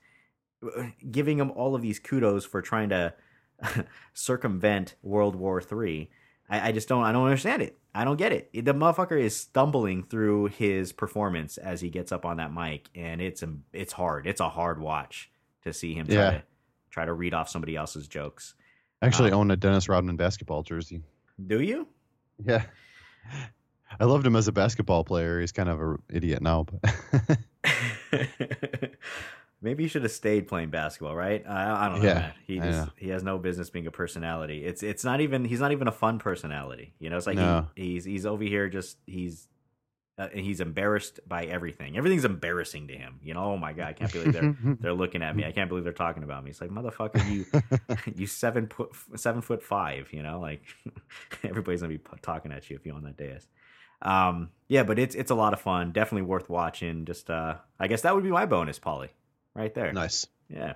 [1.10, 3.14] giving him all of these kudos for trying to
[4.14, 6.10] circumvent World War Three.
[6.48, 7.04] I, I just don't.
[7.04, 7.78] I don't understand it.
[7.94, 8.50] I don't get it.
[8.52, 13.20] The motherfucker is stumbling through his performance as he gets up on that mic, and
[13.20, 13.42] it's
[13.72, 14.26] it's hard.
[14.26, 15.30] It's a hard watch
[15.64, 16.30] to see him try Yeah.
[16.32, 16.42] to
[16.90, 18.54] try to read off somebody else's jokes.
[19.02, 21.02] I actually Um, own a Dennis Rodman basketball jersey.
[21.46, 21.86] Do you?
[22.44, 22.64] Yeah.
[24.00, 25.40] I loved him as a basketball player.
[25.40, 27.38] He's kind of an idiot now, but
[29.66, 31.44] Maybe he should have stayed playing basketball, right?
[31.46, 32.06] I, I don't know.
[32.08, 32.32] Yeah, man.
[32.46, 34.64] He just he has no business being a personality.
[34.64, 36.94] It's it's not even he's not even a fun personality.
[36.98, 37.66] You know, it's like No.
[37.74, 39.48] he, he's he's over here just he's
[40.18, 41.98] uh, he's embarrassed by everything.
[41.98, 43.20] Everything's embarrassing to him.
[43.22, 45.44] You know, oh my god, I can't believe they're they're looking at me.
[45.44, 46.50] I can't believe they're talking about me.
[46.50, 47.44] It's like motherfucker, you
[48.16, 50.08] you seven foot seven foot five.
[50.12, 50.62] You know, like
[51.44, 53.46] everybody's gonna be p- talking at you if you're on that dais.
[54.02, 55.92] Um, yeah, but it's it's a lot of fun.
[55.92, 57.04] Definitely worth watching.
[57.04, 59.08] Just uh, I guess that would be my bonus, Polly,
[59.56, 59.92] right there.
[59.92, 60.26] nice.
[60.48, 60.74] Yeah.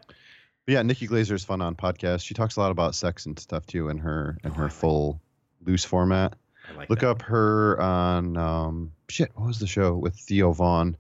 [0.67, 2.25] But yeah, Nikki Glazer's fun on podcast.
[2.25, 4.73] She talks a lot about sex and stuff too in her in Oh, her like
[4.73, 5.21] full
[5.65, 6.35] loose format.
[6.69, 7.11] I like Look that.
[7.11, 9.31] up her on um shit.
[9.35, 10.97] What was the show with Theo Von?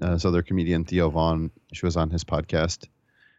[0.00, 1.50] Uh, this other comedian Theo Von.
[1.72, 2.86] She was on his podcast,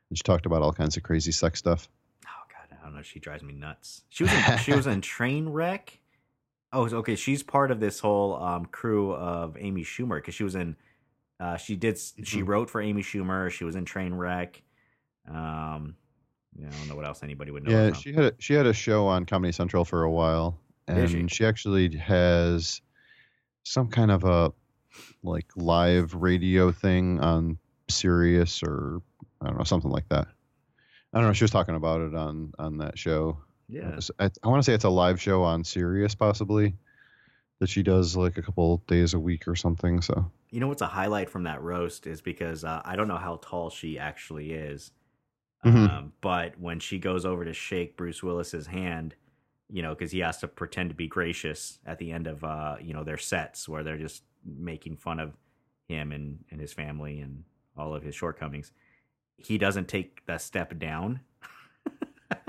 [0.10, 1.88] and she talked about all kinds of crazy sex stuff.
[2.26, 3.02] Oh god, I don't know.
[3.02, 4.04] She drives me nuts.
[4.10, 5.90] She was in, she was in Trainwreck.
[6.72, 7.16] Oh, okay.
[7.16, 10.76] She's part of this whole um, crew of Amy Schumer because she was in.
[11.40, 11.98] Uh, she did.
[11.98, 12.48] She Mhm.
[12.48, 13.50] wrote for Amy Schumer.
[13.50, 14.56] She was in Trainwreck.
[15.28, 15.96] Um,
[16.60, 17.72] I don't know what else anybody would know.
[17.72, 18.00] Yeah, from.
[18.02, 21.28] she had a, she had a show on Comedy Central for a while, and she?
[21.28, 21.46] she?
[21.46, 22.82] actually has
[23.64, 24.52] some kind of a
[25.24, 27.58] like live radio thing on
[27.90, 29.02] Sirius or
[29.42, 30.28] I don't know something like that.
[31.14, 31.34] I don't know.
[31.34, 33.38] She was talking about it on on that show.
[33.70, 33.98] yeah.
[34.20, 36.76] I, I want to say it's a live show on Sirius, possibly
[37.60, 40.02] that she does like a couple days a week or something.
[40.02, 43.18] So You know what's a highlight from that roast is because uh, I don't know
[43.18, 44.92] how tall she actually is,
[45.66, 45.90] Mhm.
[45.90, 49.16] um, but when she goes over to shake Bruce Willis's hand,
[49.70, 52.78] you know, because he has to pretend to be gracious at the end of uh,
[52.82, 55.36] you know their sets where they're just making fun of
[55.88, 57.44] him and and his family and
[57.78, 58.72] all of his shortcomings.
[59.38, 61.20] He doesn't take that step down.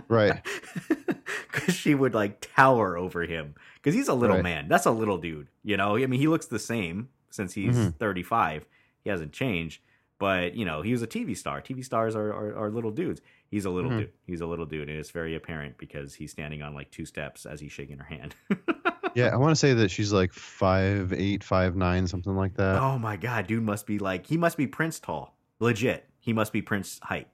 [0.08, 0.40] right,
[1.68, 4.42] she would like tower over him because he's a little Right.
[4.44, 4.68] man.
[4.68, 5.96] That's a little dude, you know.
[5.96, 7.94] I mean, he looks the same since he's Mhm.
[7.96, 8.66] 35.
[9.04, 9.80] He hasn't changed,
[10.18, 11.60] but you know, he was a TV star.
[11.60, 13.20] TV stars are are, are little dudes.
[13.50, 13.98] He's a little Mhm.
[13.98, 14.12] dude.
[14.26, 17.46] He's a little dude, and it's very apparent because he's standing on like two steps
[17.46, 18.34] as he's shaking her hand.
[19.16, 22.80] yeah, I want to say that she's like five eight, five nine, something like that.
[22.80, 26.08] oh my god, dude must be like he must be Prince tall, legit.
[26.20, 27.28] He must be Prince height.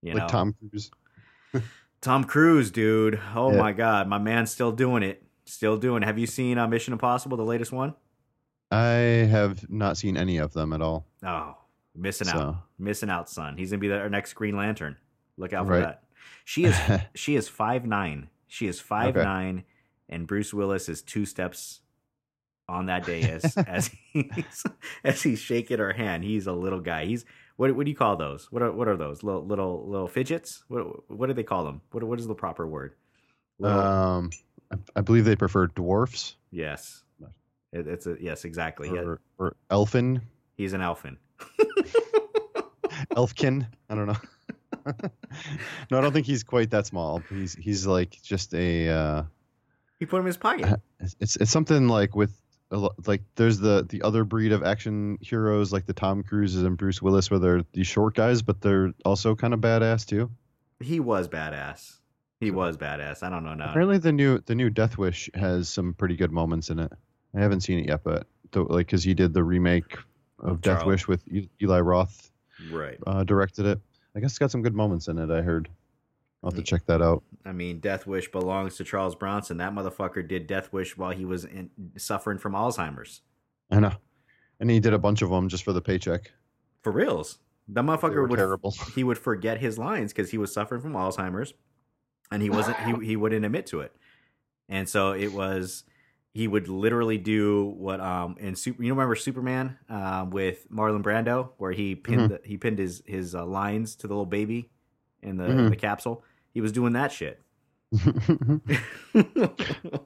[0.00, 0.90] You like know, Tom Cruise.
[2.02, 3.18] Tom Cruise, dude.
[3.34, 3.58] Oh Yeah.
[3.58, 5.22] my god, my man's still doing it.
[5.46, 6.02] Still doing.
[6.02, 6.06] it.
[6.06, 7.94] Have you seen uh, Mission Impossible, the latest one?
[8.70, 11.06] I have not seen any of them at all.
[11.22, 11.56] Oh,
[11.94, 13.56] missing So- out, missing out, son.
[13.56, 14.96] He's gonna be the, our next Green Lantern.
[15.36, 15.80] Look out for Right.
[15.80, 16.02] that.
[16.44, 16.76] She is
[17.14, 18.28] she is five nine.
[18.48, 19.24] She is five Okay.
[19.24, 19.64] nine,
[20.08, 21.80] and Bruce Willis is two steps
[22.68, 24.64] on that day as as he's
[25.04, 26.24] as he's shaking her hand.
[26.24, 27.04] He's a little guy.
[27.06, 27.24] He's
[27.56, 28.50] what what do you call those?
[28.50, 30.64] What are what are those little little little fidgets?
[30.68, 31.80] What what do they call them?
[31.90, 32.94] What what is the proper word?
[33.58, 34.30] Little- um,
[34.72, 37.02] I, I believe they prefer dwarfs yes,
[37.72, 38.88] it, it's a yes exactly.
[38.90, 40.22] Or, or elfin,
[40.56, 41.18] he's an elfin.
[43.16, 43.66] elfkin.
[43.88, 44.16] I don't know.
[45.90, 47.22] no, I don't think he's quite that small.
[47.30, 48.88] He's he's like just a.
[48.88, 49.22] Uh,
[49.98, 50.66] He put him in his pocket.
[51.00, 52.32] it's- it's something like with
[53.06, 57.00] like there's the the other breed of action heroes like the Tom Cruises and Bruce
[57.02, 60.30] Willis where they're these short guys but they're also kind of badass too.
[60.80, 61.98] He was badass.
[62.40, 63.22] He was badass.
[63.22, 63.70] I don't know now.
[63.70, 66.92] Apparently the new the new Death Wish has some pretty good moments in it.
[67.34, 69.96] I haven't seen it yet, but th- like because he did the remake
[70.40, 71.22] of Death Wish with
[71.62, 72.30] Eli Roth
[72.70, 72.98] Right.
[73.06, 73.80] uh, directed it.
[74.16, 75.30] I guess it's got some good moments in it.
[75.30, 75.68] I heard.
[76.42, 77.22] I'll have to check that out.
[77.44, 79.58] I mean, Death Wish belongs to Charles Bronson.
[79.58, 83.22] That motherfucker did Death Wish while he was in, suffering from Alzheimer's.
[83.70, 83.92] I know,
[84.60, 86.32] and he did a bunch of them just for the paycheck.
[86.82, 87.38] For reals.
[87.68, 88.74] That motherfucker would terrible.
[88.94, 91.54] he would forget his lines because he was suffering from Alzheimer's,
[92.30, 93.94] and he wasn't he he wouldn't admit to it,
[94.68, 95.84] and so it was
[96.34, 101.50] he would literally do what um in super you remember Superman um with Marlon Brando
[101.58, 104.70] where he pinned the, he pinned his his uh, lines to the little baby
[105.22, 105.70] in the Mhm.
[105.70, 106.24] the capsule.
[106.52, 107.40] He was doing that shit.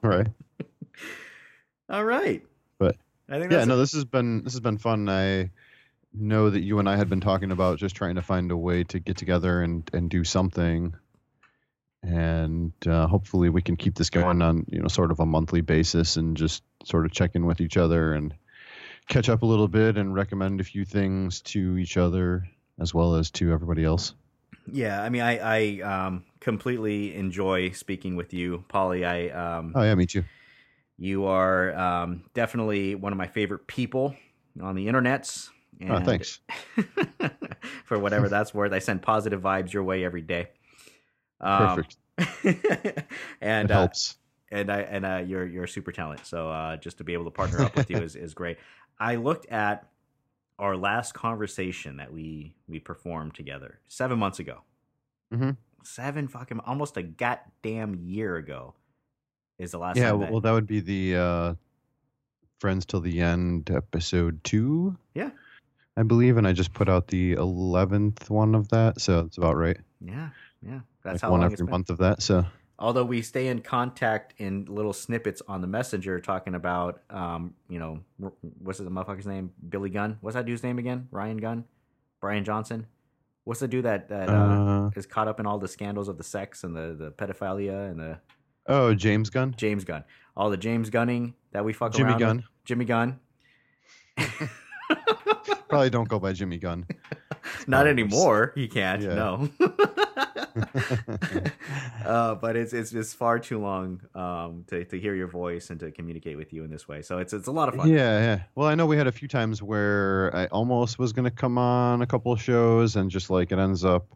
[0.01, 0.27] right.
[1.89, 2.45] All right.
[2.77, 2.97] But,
[3.29, 5.09] I think Yeah, no, this has been this has been fun.
[5.09, 5.51] I
[6.13, 8.83] know that you and I had been talking about just trying to find a way
[8.85, 10.93] to get together and and do something,
[12.03, 15.61] and uh, hopefully we can keep this going on you know sort of a monthly
[15.61, 18.33] basis and just sort of check in with each other and
[19.07, 22.47] catch up a little bit and recommend a few things to each other
[22.79, 24.13] as well as to everybody else.
[24.71, 29.05] Yeah, I mean, I I um, completely enjoy speaking with you, Polly.
[29.05, 30.23] I um, Oh yeah, me too.
[30.97, 34.15] you are um, definitely one of my favorite people
[34.61, 35.49] on the internets.
[35.89, 36.39] Oh, thanks.
[37.85, 38.73] for whatever that's worth.
[38.73, 40.47] I send positive vibes your way every day.
[41.39, 41.97] Um, Perfect.
[43.41, 44.17] and it uh, helps.
[44.51, 46.25] and I and uh, you're you're a super talent.
[46.25, 48.57] So uh, just to be able to partner up with you is, is great.
[48.99, 49.87] I looked at
[50.57, 54.61] our last conversation that we we performed together seven months ago.
[55.31, 55.57] Mhm.
[55.83, 58.73] Seven fucking almost a goddamn year ago
[59.59, 61.53] is the last yeah, well, that- well, that would be the uh,
[62.59, 64.97] Friends Till the End episode two.
[65.13, 65.31] Yeah.
[65.95, 69.55] I believe, and I just put out the eleventh one of that, so it's about
[69.57, 69.77] right.
[69.99, 70.29] yeah,
[70.61, 70.81] yeah.
[71.03, 72.21] That's like how one long it's every month of that.
[72.21, 72.45] So
[72.79, 77.79] Although we stay in contact in little snippets on the messenger, talking about, um, you
[77.79, 78.01] know,
[78.59, 79.51] what's the motherfucker's name?
[79.67, 80.17] Billy Gunn.
[80.21, 81.07] What's that dude's name again?
[81.09, 81.63] Ryan Gunn,
[82.21, 82.85] Brian Johnson.
[83.47, 86.17] What's the dude that that uh, Uh, is caught up in all the scandals of
[86.17, 88.19] the sex and the the pedophilia and the
[88.65, 90.03] oh, James Gunn, James Gunn,
[90.35, 92.35] all the James Gunning that we fuck Jimmy around Gunn.
[92.37, 92.45] with.
[92.65, 93.19] Jimmy Gunn.
[95.69, 96.85] Probably don't go by Jimmy Gunn.
[97.67, 98.53] Not anymore.
[98.55, 99.01] He can't.
[99.01, 99.15] Yeah.
[99.15, 99.49] No.
[102.05, 105.79] uh, but it's it's it's far too long um, to to hear your voice and
[105.79, 107.01] to communicate with you in this way.
[107.01, 107.89] So it's it's a lot of fun.
[107.89, 108.43] Yeah, yeah.
[108.55, 112.01] Well, I know we had a few times where I almost was gonna come on
[112.01, 114.07] a couple of shows, and just like it ends up.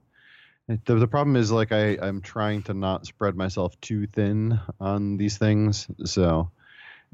[0.85, 5.17] The, the problem is like I I'm trying to not spread myself too thin on
[5.17, 6.51] these things, so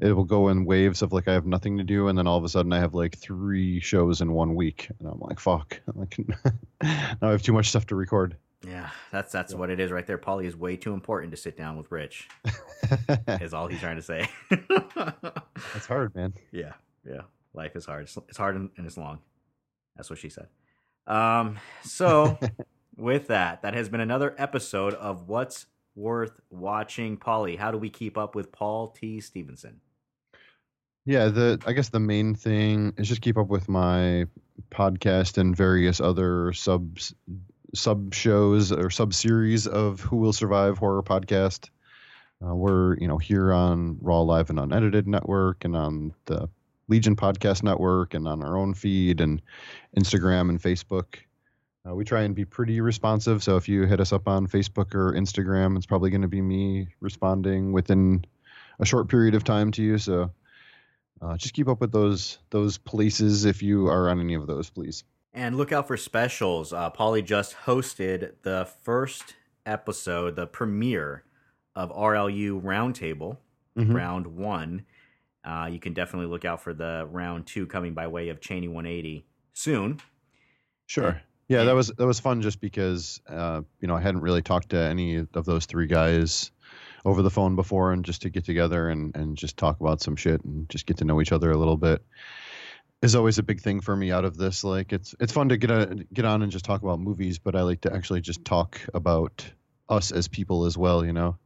[0.00, 2.38] it will go in waves of like I have nothing to do, and then all
[2.38, 5.80] of a sudden I have like three shows in one week, and I'm like fuck,
[5.94, 6.16] like
[6.82, 8.36] now I have too much stuff to record.
[8.66, 10.18] Yeah, that's that's what it is right there.
[10.18, 12.28] Polly is way too important to sit down with Rich.
[13.40, 14.28] Is all he's trying to say.
[14.50, 16.34] That's hard, man.
[16.50, 16.72] yeah,
[17.08, 17.22] yeah.
[17.54, 18.08] Life is hard.
[18.28, 19.20] It's, hard and, and it's long.
[19.96, 20.48] That's what she said.
[21.06, 21.58] Um.
[21.84, 22.36] So,
[22.96, 27.16] with that, that has been another episode of What's Worth Watching.
[27.16, 27.56] Polly.
[27.56, 29.20] how do we keep up with Paul T.
[29.20, 29.80] Stevenson?
[31.08, 34.26] Yeah, the I guess the main thing is just keep up with my
[34.70, 37.14] podcast and various other subs
[37.74, 41.70] sub shows or sub series of Who Will Survive horror podcast.
[42.46, 46.50] Uh, we're you know here on Raw Live and Unedited Network and on the
[46.88, 49.40] Legion Podcast Network and on our own feed and
[49.96, 51.20] Instagram and Facebook.
[51.88, 54.94] Uh, we try and be pretty responsive, so if you hit us up on Facebook
[54.94, 58.26] or Instagram, it's probably going to be me responding within
[58.78, 59.96] a short period of time to you.
[59.96, 60.30] So
[61.20, 64.70] uh, just keep up with those those places if you are on any of those,
[64.70, 65.04] please.
[65.34, 66.72] And look out for specials.
[66.72, 69.34] Uh, Paulie just hosted the first
[69.66, 71.24] episode, the premiere
[71.76, 73.36] of RLU Roundtable,
[73.76, 73.94] Mhm.
[73.94, 74.84] round one.
[75.44, 78.66] Uh, you can definitely look out for the round two coming by way of Cheney
[78.68, 80.00] 180 soon.
[80.86, 81.20] Sure.
[81.48, 84.70] Yeah, that was that was fun just because uh, you know I hadn't really talked
[84.70, 86.50] to any of those three guys
[87.04, 90.16] over the phone before, and just to get together and and just talk about some
[90.16, 92.02] shit and just get to know each other a little bit
[93.02, 94.64] is always a big thing for me out of this.
[94.64, 97.54] Like it's it's fun to get a, get on and just talk about movies, but
[97.54, 99.44] I like to actually just talk about
[99.88, 101.04] us as people as well.
[101.04, 101.38] You know.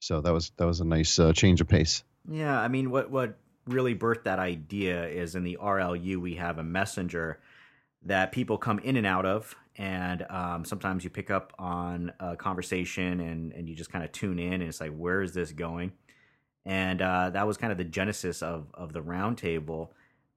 [0.00, 2.04] So that was that was a nice uh, change of pace.
[2.28, 6.58] Yeah, I mean, what what really birthed that idea is in the RLU we have
[6.58, 7.40] a messenger
[8.02, 12.36] that people come in and out of, and um, sometimes you pick up on a
[12.36, 15.52] conversation and and you just kind of tune in, and it's like, where is this
[15.52, 15.92] going?
[16.64, 19.90] And uh, that was kind of the genesis of of the roundtable.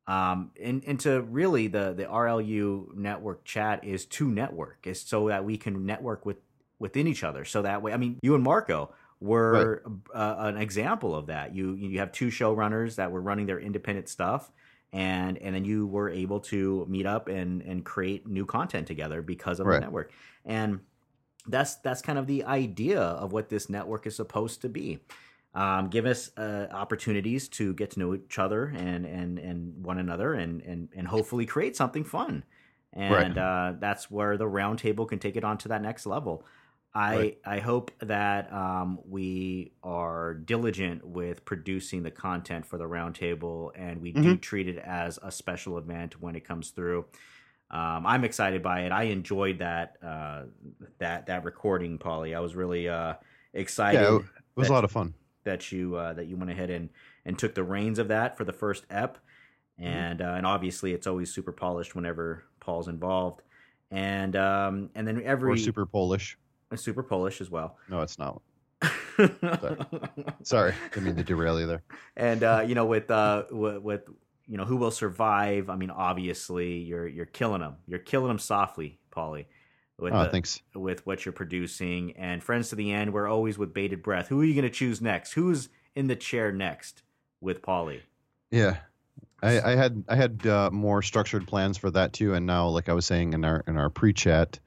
[0.08, 5.28] Um, and, and to really the the RLU network chat is to network, is so
[5.28, 6.38] that we can network with
[6.80, 7.46] within each other.
[7.46, 9.84] So that way, I mean, you and Marco were
[10.14, 11.54] uh, an example of that.
[11.54, 14.52] You you have two showrunners that were running their independent stuff,
[14.94, 19.22] and and then you were able to meet up and and create new content together
[19.22, 20.12] because of the network.
[20.46, 20.80] And
[21.48, 25.00] that's that's kind of the idea of what this network is supposed to be.
[25.56, 29.98] Um, give us uh, opportunities to get to know each other and and and one
[29.98, 32.44] another, and and and hopefully create something fun.
[32.94, 36.46] And uh, that's where the roundtable can take it on to that next level.
[36.94, 37.38] I Right.
[37.46, 44.02] I hope that um, we are diligent with producing the content for the roundtable, and
[44.02, 47.06] we do treat it as a special event when it comes through.
[47.72, 48.92] Um, I'm excited by it.
[48.92, 50.44] I enjoyed that uh,
[50.98, 52.34] that that recording, Polly.
[52.34, 53.14] I was really uh,
[53.54, 54.24] excited Yeah, it
[54.56, 55.14] was that- a lot of fun.
[55.44, 56.90] that you uh, that you went ahead and
[57.24, 59.20] and took the reins of that for the first ep,
[59.78, 63.44] and uh, and obviously it's always super polished whenever Paul's involved,
[63.92, 66.36] and um, and then every We're super Polish.
[66.78, 67.78] Super Polish as well.
[67.90, 68.42] No, it's not.
[70.44, 71.84] Sorry, didn't mean to derail you there.
[72.16, 74.02] and uh, you know with uh with, with
[74.48, 75.70] you know who will survive.
[75.70, 77.76] I mean, obviously you're you're killing them.
[77.88, 79.46] You're killing them softly, Paulie.
[79.98, 80.62] With Oh, the- thanks.
[80.74, 83.14] with what you're producing and friends to the end.
[83.14, 84.30] We're always with bated breath.
[84.30, 85.34] Who are you going to choose next?
[85.34, 87.04] Who's in the chair next
[87.42, 88.02] with Paulie?
[88.50, 88.78] Yeah,
[89.44, 92.88] I, I had I had uh, more structured plans for that too, and now, like
[92.88, 94.58] I was saying in our in our pre-chat,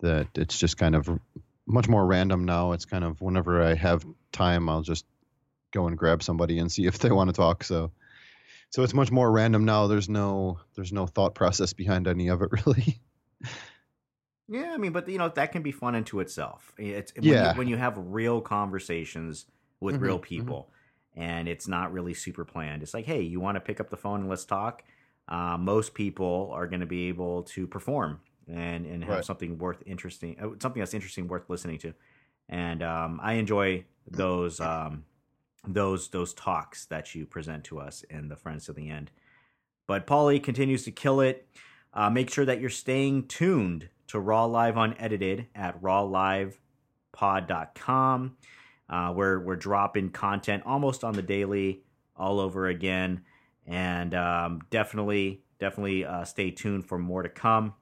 [0.00, 1.08] that it's just kind of
[1.66, 2.72] much more random now.
[2.72, 5.06] It's kind of whenever I have time, I'll just
[5.72, 7.64] go and grab somebody and see if they want to talk.
[7.64, 7.90] So,
[8.70, 9.86] so it's much more random now.
[9.86, 13.00] There's no there's no thought process behind any of it really.
[14.48, 16.72] Yeah, I mean, but you know that can be fun into itself.
[16.76, 17.52] It's when Yeah.
[17.52, 19.46] you, when you have real conversations
[19.80, 20.22] with real Mhm, mhm.
[20.28, 20.70] people,
[21.16, 22.82] and it's not really super planned.
[22.82, 24.82] It's like, hey, you want to pick up the phone and let's talk.
[25.28, 29.24] Uh, most people are going to be able to perform and and have Right.
[29.24, 31.94] something worth interesting, uh, something that's interesting, worth listening to.
[32.48, 35.04] And um, I enjoy those um,
[35.66, 39.10] those those talks that you present to us in the Friends to the End.
[39.86, 41.46] But Paulie continues to kill it.
[41.92, 45.80] Uh, make sure that you're staying tuned to Raw Live Unedited at
[47.12, 48.36] rawlivepod.com.
[48.88, 51.82] Uh, we're, we're dropping content almost on the daily
[52.16, 53.22] all over again.
[53.66, 57.74] And um, definitely, definitely uh, stay tuned for more to come.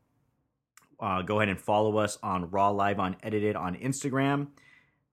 [1.03, 4.46] Uh, go ahead and follow us on Raw Live Unedited on Instagram,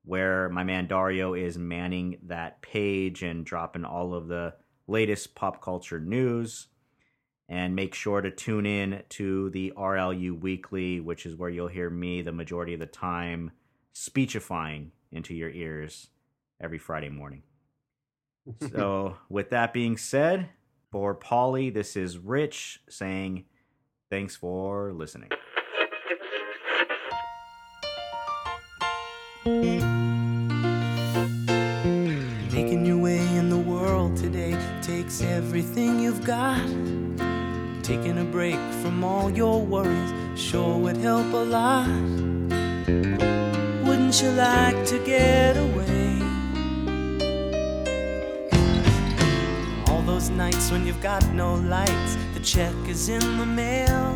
[0.05, 4.53] where my man Dario is manning that page and dropping all of the
[4.87, 6.67] latest pop culture news.
[7.51, 11.89] And make sure to tune in to the RLU Weekly, which is where you'll hear
[11.89, 13.49] me the majority of the time
[13.91, 16.09] speechifying into your ears
[16.61, 17.41] every Friday morning.
[18.71, 20.49] so, with that being said,
[20.91, 23.45] for Polly, this is Rich saying
[24.11, 25.29] thanks for listening.
[32.53, 36.63] Making your way in the world today takes everything you've got.
[37.81, 41.87] Taking a break from all your worries sure would help a lot.
[43.85, 46.21] Wouldn't you like to get away?
[49.87, 54.15] All those nights when you've got no lights, the check is in the mail,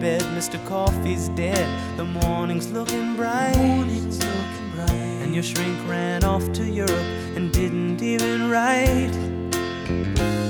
[0.00, 0.62] Bed, Mr.
[0.66, 1.66] Coffee's dead.
[1.96, 3.56] The morning's looking bright.
[3.56, 4.90] Morning's looking bright.
[5.22, 9.14] And your shrink ran off to Europe and didn't even write.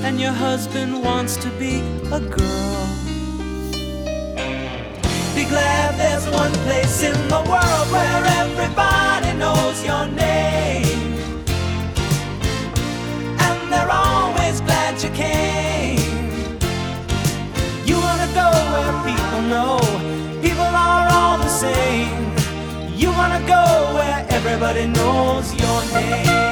[0.05, 1.79] And your husband wants to be
[2.11, 2.87] a girl.
[5.35, 11.13] Be glad there's one place in the world where everybody knows your name.
[13.45, 15.76] And they're always glad you came.
[19.17, 19.77] People know
[20.41, 22.31] people are all the same.
[22.95, 23.63] You wanna go
[23.97, 26.46] where everybody knows your name.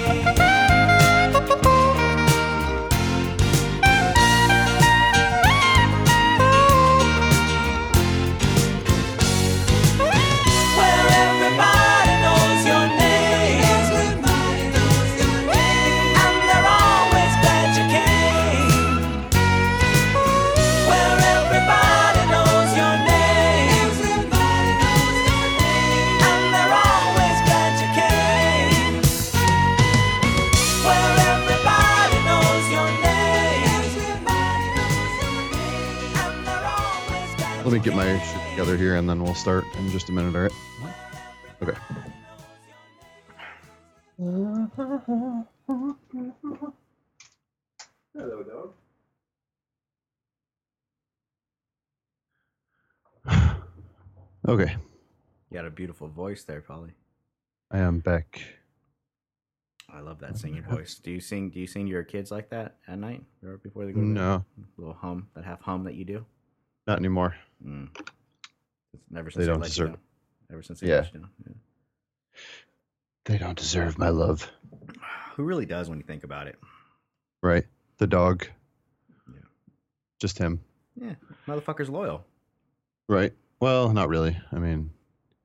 [37.86, 40.52] Get my shit together here and then we'll start in just a minute, all right?
[41.62, 41.78] Okay.
[48.18, 48.74] Hello, dog.
[54.48, 54.76] Okay.
[55.50, 56.92] You got a beautiful voice there, Polly.
[57.72, 58.42] I am back.
[59.90, 60.96] I love that singing voice.
[61.04, 61.50] Do you sing?
[61.50, 64.06] Do you sing to your kids like that at night or before they go to
[64.06, 64.14] bed?
[64.14, 64.46] No,
[64.78, 66.26] little hum, that half hum that you do.
[66.88, 67.36] not anymore.
[67.64, 67.90] Mm.
[69.10, 69.98] Never since They don't deserve you.
[70.52, 70.96] Ever since they Yeah.
[71.02, 71.30] let you down.
[71.46, 71.54] Yeah.
[73.26, 74.52] They don't deserve my love.
[75.36, 76.58] Who really does when you think about it?
[77.42, 77.66] Right?
[77.98, 78.48] The dog.
[79.28, 79.40] Yeah.
[80.20, 80.62] Just him.
[80.96, 81.16] Yeah,
[81.48, 82.26] motherfucker's loyal.
[83.10, 83.34] Right?
[83.60, 84.38] Well, not really.
[84.52, 84.92] I mean,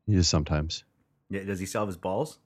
[0.07, 0.85] he is sometimes.
[1.29, 2.39] Yeah, does he have his balls?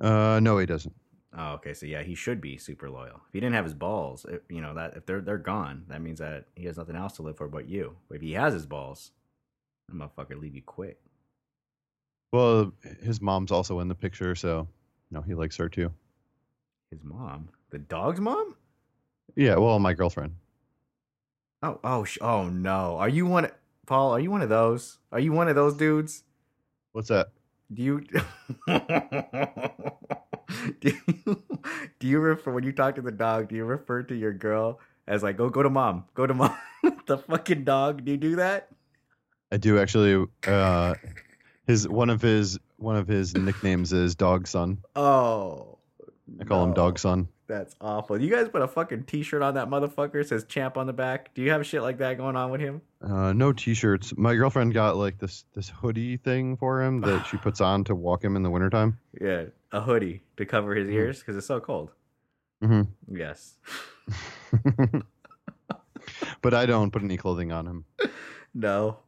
[0.00, 0.94] Uh, no, he doesn't.
[1.36, 1.74] Oh, okay.
[1.74, 3.20] So yeah, he should be super loyal.
[3.28, 6.02] If he didn't have his balls, it, you know that if they're they're gone, that
[6.02, 7.96] means that he has nothing else to live for but you.
[8.08, 9.12] But if he has his balls,
[9.88, 10.98] that motherfucker leave you quick.
[12.32, 12.72] Well,
[13.02, 14.68] his mom's also in the picture, so
[15.10, 15.90] no, he likes her too.
[16.90, 18.56] His mom, the dog's mom.
[19.34, 20.34] Yeah, well, my girlfriend.
[21.62, 22.96] Oh, oh, sh- oh no!
[22.98, 23.48] Are you one,
[23.86, 24.10] Paul?
[24.12, 24.98] Are you one of those?
[25.12, 26.24] Are you one of those dudes?
[26.92, 27.28] What's that?
[27.72, 28.04] Do you
[30.80, 31.42] do you,
[31.98, 33.48] do you refer when you talk to the dog?
[33.48, 36.56] Do you refer to your girl as like, "Go, go to mom, go to mom"?
[37.06, 38.04] the fucking dog.
[38.04, 38.68] Do you do that?
[39.50, 40.26] I do actually.
[40.46, 40.94] Uh,
[41.66, 44.78] his one of his one of his nicknames is Dog Son.
[44.96, 45.78] Oh,
[46.40, 46.74] I call him.
[46.74, 47.28] Dog Son.
[47.52, 48.18] That's awful.
[48.18, 51.34] You guys put a fucking t-shirt on that motherfucker says champ on the back.
[51.34, 52.80] Do you have shit like that going on with him?
[53.02, 54.14] Uh, no t-shirts.
[54.16, 57.94] My girlfriend got like this this hoodie thing for him that she puts on to
[57.94, 58.98] walk him in the wintertime.
[59.20, 60.92] Yeah, a hoodie to cover his Mhm.
[60.94, 61.90] ears because it's so cold.
[62.64, 63.16] Mm-hmm.
[63.18, 63.58] Yes.
[66.40, 67.84] but I don't put any clothing on him.
[68.54, 68.98] No.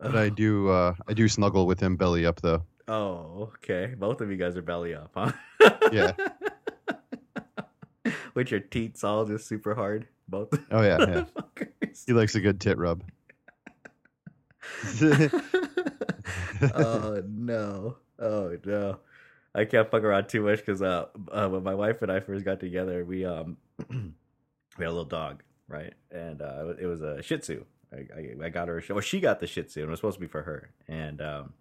[0.00, 0.68] But I do.
[0.70, 2.62] Uh, I do snuggle with him belly up though.
[2.88, 3.94] Oh, okay.
[3.98, 5.32] Both of you guys are belly up, huh?
[5.92, 6.12] Yeah.
[8.34, 10.08] With your teats all just super hard.
[10.28, 10.58] Both.
[10.70, 11.24] Oh yeah, yeah.
[12.06, 13.02] He likes a good tit rub.
[16.74, 17.96] oh no.
[18.18, 18.98] Oh no.
[19.54, 22.44] I can't fuck around too much because uh, uh, when my wife and I first
[22.44, 23.94] got together, we um we
[24.78, 25.92] had a little dog, right?
[26.10, 27.64] And uh, it was a Shih Tzu.
[27.92, 28.82] I, I, I got her.
[28.88, 30.70] Well, she got the Shih Tzu, and it was supposed to be for her.
[30.88, 31.52] And um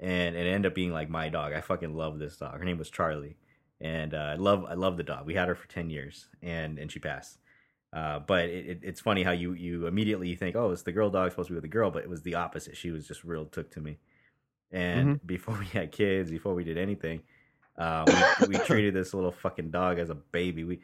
[0.00, 1.52] and it ended up being like my dog.
[1.52, 2.58] I fucking love this dog.
[2.58, 3.36] Her name was Charlie,
[3.84, 5.26] and uh, I love I love the dog.
[5.26, 7.38] We had her for ten years, and and she passed.
[7.92, 11.10] Uh, but it, it, it's funny how you you immediately think, oh, it's the girl
[11.10, 12.76] dog supposed to be with the girl, but it was the opposite.
[12.76, 13.98] She was just real took to me.
[14.72, 17.22] And before we had kids, before we did anything,
[17.78, 18.06] uh,
[18.40, 20.64] we, we treated this little fucking dog as a baby.
[20.64, 20.80] We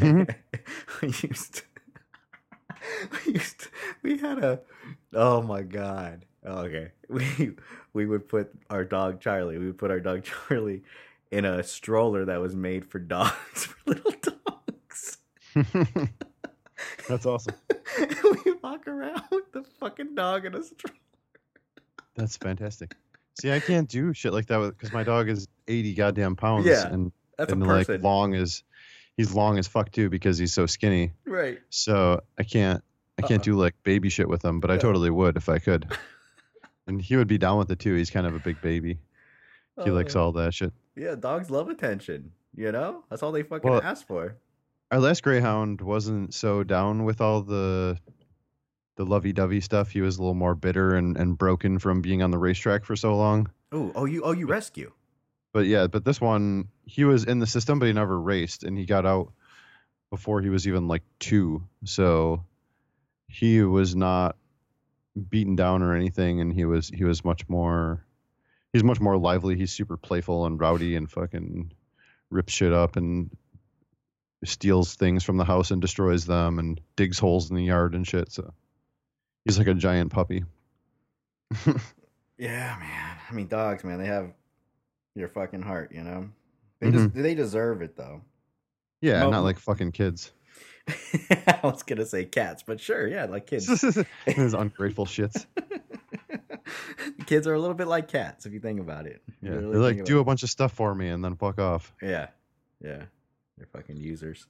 [0.00, 0.28] Mhm.
[1.02, 1.62] we used to,
[3.26, 3.68] we used to,
[4.02, 4.60] we had a
[5.14, 7.56] oh my god okay we
[7.98, 10.82] we would put our dog Charlie we would put our dog Charlie
[11.30, 13.32] in a stroller that was made for dogs
[13.66, 15.18] for little dogs
[17.08, 17.54] That's awesome.
[18.44, 20.96] we walk around with the fucking dog in a stroller
[22.14, 22.94] That's fantastic.
[23.40, 26.66] See, I can't do shit like that because my dog is eighty goddamn pounds.
[26.66, 28.62] Yeah, and that's and a like long as
[29.16, 31.12] he's long as fuck too because he's so skinny.
[31.24, 32.82] right So I can't
[33.18, 33.44] I can't Uh-uh.
[33.44, 35.86] do like baby shit with him, but I totally would if I could.
[36.88, 37.94] And he would be down with it too.
[37.94, 38.98] He's kind of a big baby.
[39.84, 40.72] He Oh, likes all that shit.
[40.96, 44.34] yeah dogs love attention you know that's all they fucking Well, ask for
[44.90, 47.96] Our last greyhound wasn't so down with all the
[48.96, 49.92] the lovey-dovey stuff.
[49.92, 52.96] He was a little more bitter and, and broken from being on the racetrack for
[52.96, 53.48] so long.
[53.70, 54.90] oh oh you oh you rescue
[55.52, 58.76] But yeah, but this one he was in the system, but he never raced, and
[58.76, 59.32] he got out
[60.10, 61.62] before he was even like two.
[61.84, 62.42] So
[63.28, 64.34] he was not
[65.18, 68.04] beaten down or anything, and he was he was much more
[68.72, 69.56] he's much more lively.
[69.56, 71.72] He's super playful and rowdy and fucking
[72.30, 73.30] rips shit up and
[74.44, 78.06] steals things from the house and destroys them and digs holes in the yard and
[78.06, 78.30] shit.
[78.30, 78.52] So
[79.44, 80.44] he's like a giant puppy.
[82.38, 83.16] Yeah, man.
[83.28, 84.32] I mean, dogs, man, they have
[85.14, 86.30] your fucking heart, you know.
[86.80, 86.96] They mm-hmm.
[86.96, 88.22] just—they deserve it though.
[89.00, 90.32] Yeah, Mo- not like fucking kids.
[91.30, 93.66] I was gonna say cats, but sure, yeah, like kids.
[94.36, 95.46] Those ungrateful shits.
[97.26, 99.22] kids are a little bit like cats if you think about it.
[99.42, 101.92] Yeah, really they're like, do a bunch of stuff for me and then fuck off.
[102.02, 102.28] Yeah,
[102.82, 103.02] yeah,
[103.56, 104.46] they're fucking users.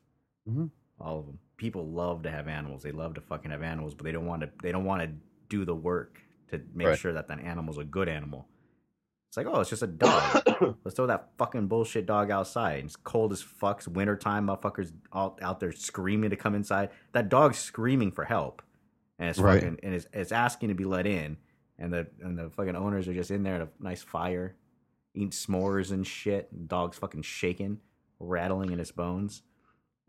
[0.48, 0.70] Mhm.
[1.00, 1.38] All of them.
[1.56, 2.82] People love to have animals.
[2.82, 4.50] They love to fucking have animals, but they don't want to.
[4.62, 5.10] They don't want to
[5.48, 6.20] do the work
[6.50, 6.98] to make Right.
[6.98, 8.46] sure that that animal's a good animal.
[9.28, 10.76] It's like, oh, it's just a dog.
[10.84, 12.84] Let's throw that fucking bullshit dog outside.
[12.84, 13.78] It's cold as fuck.
[13.78, 14.46] It's wintertime.
[14.46, 16.88] Motherfuckers all out there screaming to come inside.
[17.12, 18.62] That dog's screaming for help.
[19.18, 19.60] And it's Right.
[19.62, 21.36] fucking and it's, it's asking to be let in.
[21.78, 24.56] And the and the fucking owners are just in there at a nice fire,
[25.14, 26.48] eating s'mores and shit.
[26.50, 27.80] And dog's fucking shaking,
[28.18, 29.42] rattling in its bones.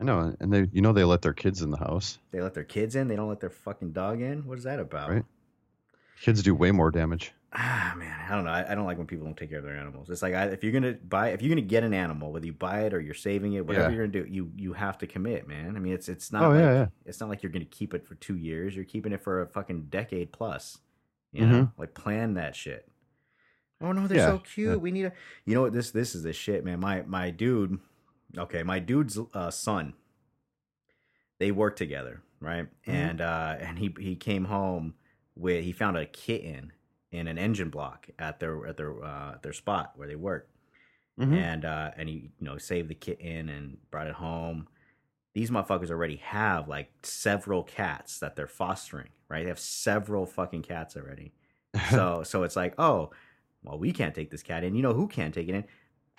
[0.00, 2.18] I know, and they, you know, they let their kids in the house.
[2.30, 3.06] They let their kids in.
[3.08, 4.46] They don't let their fucking dog in.
[4.46, 5.10] What is that about?
[5.10, 5.24] Right.
[6.20, 7.32] Kids do way more damage.
[7.52, 8.50] Ah man, I don't know.
[8.52, 10.08] I, I don't like when people don't take care of their animals.
[10.08, 12.52] It's like I, if you're gonna buy, if you're gonna get an animal, whether you
[12.52, 13.96] buy it or you're saving it, whatever Yeah.
[13.96, 15.74] you're gonna do, you you have to commit, man.
[15.76, 16.86] I mean, it's it's not Oh, like yeah, yeah.
[17.06, 18.76] it's not like you're gonna keep it for two years.
[18.76, 20.78] You're keeping it for a fucking decade plus.
[21.32, 21.52] You Mm-hmm.
[21.52, 22.86] know, like plan that shit.
[23.80, 24.68] Oh no, they're Yeah, so cute.
[24.70, 24.76] yeah.
[24.76, 25.12] We need a.
[25.44, 25.72] You know what?
[25.72, 26.78] This this is the shit, man.
[26.78, 27.80] My my dude.
[28.38, 29.94] Okay, my dude's uh, son.
[31.40, 32.66] They work together, right?
[32.86, 32.92] Mhm.
[32.92, 34.94] And uh, and he he came home
[35.36, 36.72] with he found a kitten
[37.12, 40.48] in an engine block at their at their uh, their spot where they work,
[41.18, 41.34] Mhm.
[41.36, 44.68] and uh, and he you know saved the kitten and brought it home.
[45.34, 49.42] These motherfuckers already have like several cats that they're fostering, right?
[49.44, 51.32] They have several fucking cats already.
[51.90, 53.10] So so it's like, oh,
[53.62, 54.74] well, we can't take this cat in.
[54.74, 55.64] You know who can't take it in?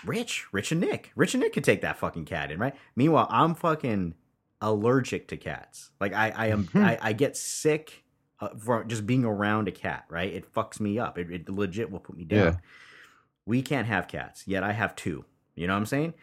[0.06, 1.12] Rich, Rich and Nick.
[1.16, 2.74] Rich and Nick could take that fucking cat in, right?
[2.96, 4.16] Meanwhile, I'm fucking
[4.62, 5.92] allergic to cats.
[6.00, 8.04] Like I, I am, I, I get sick
[8.42, 10.06] uh, for just being around a cat.
[10.10, 10.34] Right?
[10.34, 11.18] It fucks me up.
[11.18, 12.40] It, it legit will put me down.
[12.40, 12.56] Yeah.
[13.46, 14.64] We can't have cats yet.
[14.64, 15.26] I have two.
[15.56, 16.14] You know what I'm saying?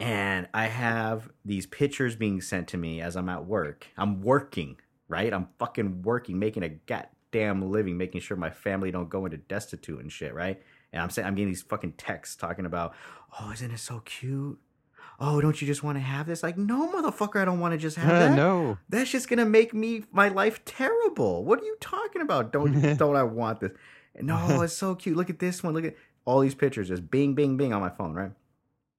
[0.00, 3.86] And I have these pictures being sent to me as I'm at work.
[3.96, 5.32] I'm working, right?
[5.32, 10.00] I'm fucking working, making a goddamn living, making sure my family don't go into destitute
[10.00, 10.60] and shit, right?
[10.92, 12.94] And I'm saying I'm getting these fucking texts talking about,
[13.40, 14.58] oh, isn't it so cute?
[15.20, 16.42] Oh, don't you just want to have this?
[16.42, 18.36] Like, no, motherfucker, I don't want to just have that.
[18.36, 18.78] no.
[18.88, 21.44] That's just gonna make me my life terrible.
[21.44, 22.52] What are you talking about?
[22.52, 23.72] Don't don't I want this?
[24.20, 25.16] No, it's so cute.
[25.16, 25.74] Look at this one.
[25.74, 26.88] Look at all these pictures.
[26.88, 28.14] Just bing, bing, bing on my phone.
[28.14, 28.32] Right.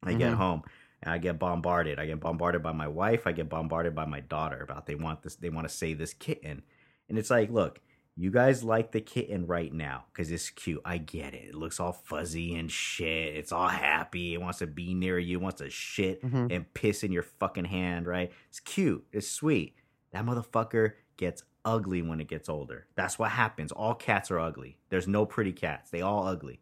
[0.04, 0.38] I get Mhm.
[0.38, 0.64] home
[1.02, 2.00] and I get bombarded.
[2.00, 3.26] I get bombarded by my wife.
[3.28, 5.36] I get bombarded by my daughter about they want this.
[5.36, 6.62] They want to save this kitten,
[7.10, 7.80] and it's like, look,
[8.16, 10.82] you guys like the kitten right now because it's cute.
[10.86, 11.46] I get it.
[11.50, 13.36] It looks all fuzzy and shit.
[13.36, 14.34] It's all happy.
[14.34, 15.40] It wants to be near you.
[15.40, 16.52] It wants to shit Mhm.
[16.56, 18.06] and piss in your fucking hand.
[18.06, 18.32] Right?
[18.50, 19.06] It's cute.
[19.12, 19.76] It's sweet.
[20.12, 22.86] That motherfucker gets ugly when it gets older.
[22.96, 23.72] That's what happens.
[23.72, 24.78] All cats are ugly.
[24.90, 25.90] There's no pretty cats.
[25.90, 26.60] They all ugly.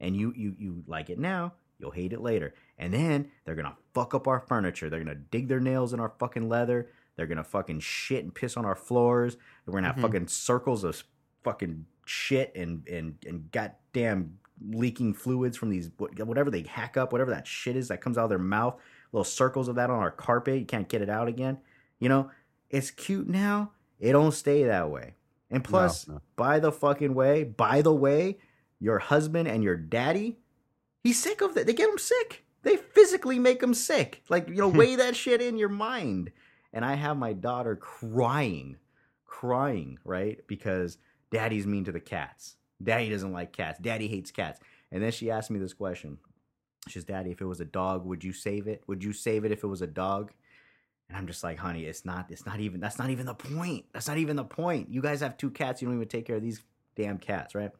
[0.00, 2.54] And you you you like it now, you'll hate it later.
[2.78, 4.88] And then they're gonna fuck up our furniture.
[4.88, 6.88] They're gonna dig their nails in our fucking leather.
[7.16, 9.36] They're gonna fucking shit and piss on our floors.
[9.66, 10.02] We're gonna have Mhm.
[10.02, 11.02] fucking circles of
[11.42, 14.38] fucking shit and and and goddamn
[14.70, 18.24] leaking fluids from these whatever they hack up, whatever that shit is that comes out
[18.24, 18.78] of their mouth.
[19.12, 20.58] Little circles of that on our carpet.
[20.60, 21.58] You can't get it out again.
[21.98, 22.30] You know,
[22.70, 23.72] it's cute now.
[24.00, 25.14] It don't stay that way.
[25.50, 26.20] And plus, no.
[26.36, 28.38] by the fucking way, by the way,
[28.80, 30.38] your husband and your daddy,
[31.02, 31.66] he's sick of that.
[31.66, 32.44] They get him sick.
[32.62, 34.22] They physically make him sick.
[34.28, 36.32] Like, you know, weigh that shit in your mind.
[36.74, 38.76] And I have my daughter crying,
[39.24, 40.40] crying, right?
[40.48, 40.98] Because
[41.30, 42.56] daddy's mean to the cats.
[42.82, 43.78] Daddy doesn't like cats.
[43.78, 44.60] Daddy hates cats.
[44.90, 46.18] And then she asked me this question.
[46.88, 48.82] She says, Daddy, if it was a dog, would you save it?
[48.88, 50.32] Would you save it if it was a dog?
[51.08, 53.84] And I'm just like, honey, it's not, it's not even, that's not even the point.
[53.92, 54.90] That's not even the point.
[54.90, 55.80] You guys have two cats.
[55.80, 56.60] You don't even take care of these
[56.96, 57.70] damn cats, right?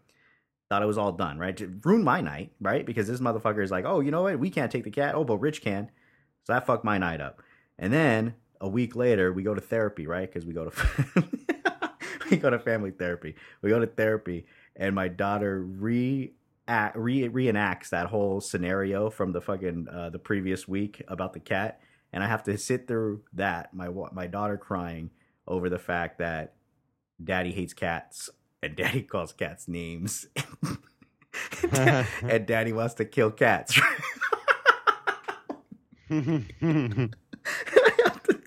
[0.71, 1.61] Thought it was all done, right?
[1.61, 2.87] It ruined my night, right?
[2.87, 4.39] Because this motherfucker is like, oh, you know what?
[4.39, 5.15] We can't take the cat.
[5.15, 5.91] Oh, but Rich can.
[6.45, 7.43] So that fucked my night up.
[7.79, 10.31] And then a week later, we go to therapy, right?
[10.31, 11.25] Because we go to
[12.31, 13.35] we go to family therapy.
[13.63, 16.33] We go to therapy, and my daughter re
[16.69, 21.81] re reenacts that whole scenario from the fucking uh, the previous week about the cat,
[22.13, 23.75] and I have to sit through that.
[23.75, 25.11] My my daughter crying
[25.47, 26.55] over the fact that
[27.23, 28.31] daddy hates cats
[28.63, 30.27] and daddy calls cats names.
[32.23, 33.79] and daddy wants to kill cats.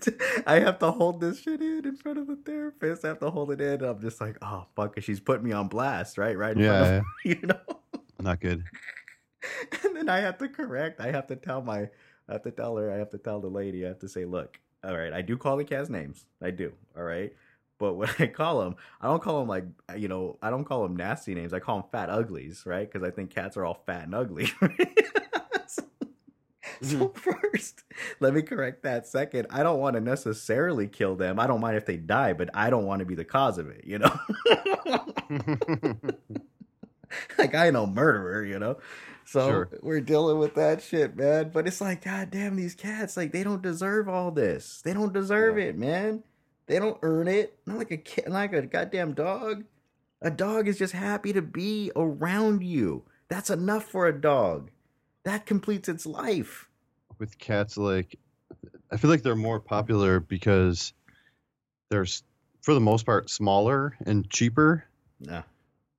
[0.08, 3.04] I have, to, I have to hold this shit in in front of the therapist.
[3.04, 3.82] I have to hold it in.
[3.82, 6.36] I'm just like, oh fuck, she's putting me on blast, right?
[6.36, 6.56] Right?
[6.56, 7.80] in front Yeah, of- you know.
[8.20, 8.64] Not good.
[9.84, 11.00] And then I have to correct.
[11.00, 11.88] I have to tell my.
[12.28, 12.90] I have to tell her.
[12.92, 13.84] I have to tell the lady.
[13.84, 16.26] I have to say, look, all right, I do call the cats names.
[16.42, 16.72] I do.
[16.96, 17.32] All right.
[17.78, 19.64] But when I call them, I don't call them like
[19.96, 21.52] you know, I don't call them nasty names.
[21.52, 22.90] I call them fat uglies, right?
[22.90, 24.50] Because I think cats are all fat and ugly.
[26.82, 27.82] so, so first,
[28.20, 29.06] let me correct that.
[29.06, 31.38] Second, I don't want to necessarily kill them.
[31.40, 33.68] I don't mind if they die, but I don't want to be the cause of
[33.68, 33.84] it.
[33.84, 34.18] You know.
[37.38, 38.78] like I ain't no murderer, you know.
[39.24, 39.68] So Sure.
[39.82, 41.50] we're dealing with that shit, man.
[41.52, 44.80] But it's like, god damn, these cats, like they don't deserve all this.
[44.82, 45.64] They don't deserve Yeah.
[45.66, 46.22] it, man.
[46.66, 47.58] They don't earn it.
[47.66, 49.64] Not like a kid, like a goddamn dog.
[50.20, 53.04] A dog is just happy to be around you.
[53.28, 54.70] That's enough for a dog.
[55.24, 56.67] That completes its life.
[57.18, 58.18] With cats, like
[58.90, 60.92] I feel like they're more popular because
[61.90, 62.06] they're,
[62.62, 64.84] for the most part, smaller and cheaper.
[65.20, 65.42] Yeah.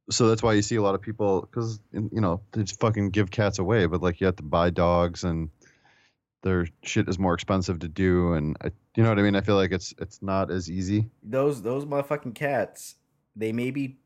[0.09, 3.11] So that's why you see a lot of people, because you know they just fucking
[3.11, 5.49] give cats away, but like you have to buy dogs and
[6.41, 9.35] their shit is more expensive to do, and I, you know what I mean.
[9.35, 11.09] I feel like it's it's not as easy.
[11.21, 12.95] those those motherfucking cats,
[13.35, 13.99] they maybe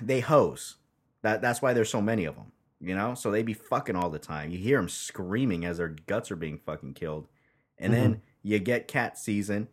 [0.00, 0.76] they hose.
[1.22, 2.52] That that's why there's so many of them.
[2.80, 4.50] You know, so they be fucking all the time.
[4.50, 7.26] You hear them screaming as their guts are being fucking killed,
[7.76, 9.68] and then you get cat season,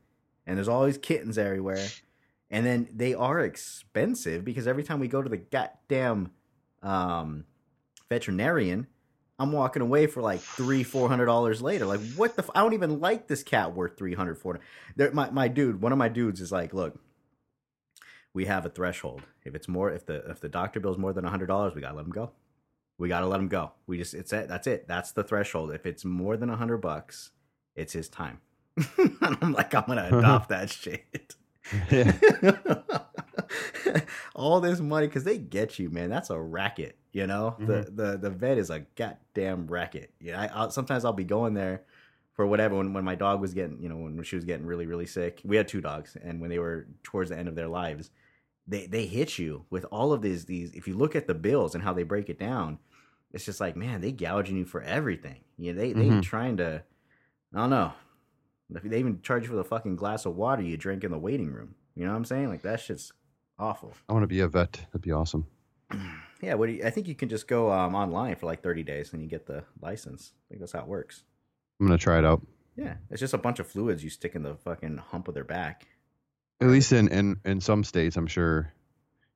[0.48, 1.88] and there's all these kittens everywhere,
[2.49, 6.32] and then they are expensive because every time we go to the goddamn
[6.82, 7.45] um,
[8.10, 8.88] veterinarian,
[9.38, 11.86] I'm walking away for like three, four hundred dollars later.
[11.86, 12.44] Like, what the?
[12.44, 14.65] F- I don't even like this cat worth three hundred, four hundred.
[14.95, 16.98] There, my my dude, one of my dudes is like, look,
[18.34, 19.23] we have a threshold.
[19.44, 21.82] If it's more, if the if the doctor bills more than a hundred dollars, we
[21.82, 22.32] gotta let him go.
[22.98, 23.72] We gotta let him go.
[23.88, 24.48] We just it's it.
[24.48, 24.88] That's it.
[24.88, 25.72] That's the threshold.
[25.72, 27.32] If it's more than a hundred bucks,
[27.76, 28.40] it's his time.
[28.98, 30.20] and I'm like, I'm gonna uh-huh.
[30.20, 31.36] adopt that shit.
[31.90, 32.14] yeah.
[34.36, 36.10] all this money because they get you, man.
[36.10, 37.56] That's a racket, you know.
[37.60, 37.96] The mm-hmm.
[37.96, 40.12] the the vet is a goddamn racket.
[40.20, 41.84] Yeah, I, I'll, sometimes I'll be going there
[42.34, 42.76] for whatever.
[42.76, 45.42] When when my dog was getting, you know, when she was getting really really sick,
[45.44, 48.12] we had two dogs, and when they were towards the end of their lives,
[48.68, 50.72] they they hit you with all of these these.
[50.74, 52.80] If you look at the bills and how they break it down,
[53.32, 55.42] it's just like, man, they gouging you for everything.
[55.58, 56.22] Yeah, they they Mhm.
[56.24, 56.84] trying to.
[57.54, 57.94] I don't know.
[58.74, 61.20] If They even charge you for the fucking glass of water you drink in the
[61.20, 61.76] waiting room.
[61.96, 62.50] You know what I'm saying?
[62.50, 63.14] Like that shit's
[63.60, 63.94] awful.
[64.10, 64.74] I want to be a vet.
[64.88, 65.46] That'd be awesome.
[66.42, 68.84] Yeah, what do you, I think you can just go um, online for like 30
[68.84, 70.34] days and you get the license.
[70.36, 71.24] I think that's how it works.
[71.80, 72.46] I'm gonna try it out.
[72.76, 75.46] Yeah, it's just a bunch of fluids you stick in the fucking hump of their
[75.46, 75.88] back.
[76.61, 78.72] At least in, in, in some states, I'm sure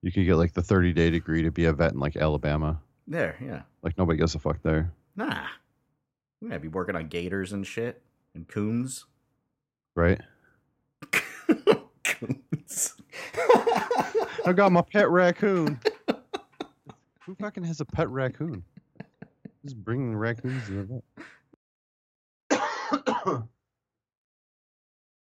[0.01, 2.79] you could get like the 30 day degree to be a vet in like Alabama.
[3.07, 3.63] There, yeah.
[3.83, 4.93] Like nobody gives a fuck there.
[5.15, 5.47] Nah.
[6.41, 8.01] We're to be working on gators and shit
[8.33, 9.05] and coons.
[9.95, 10.21] Right.
[12.03, 12.95] coons.
[14.45, 15.79] I got my pet raccoon.
[17.25, 18.63] Who fucking has a pet raccoon?
[19.63, 21.03] Just bringing raccoons to the
[22.49, 23.43] vet.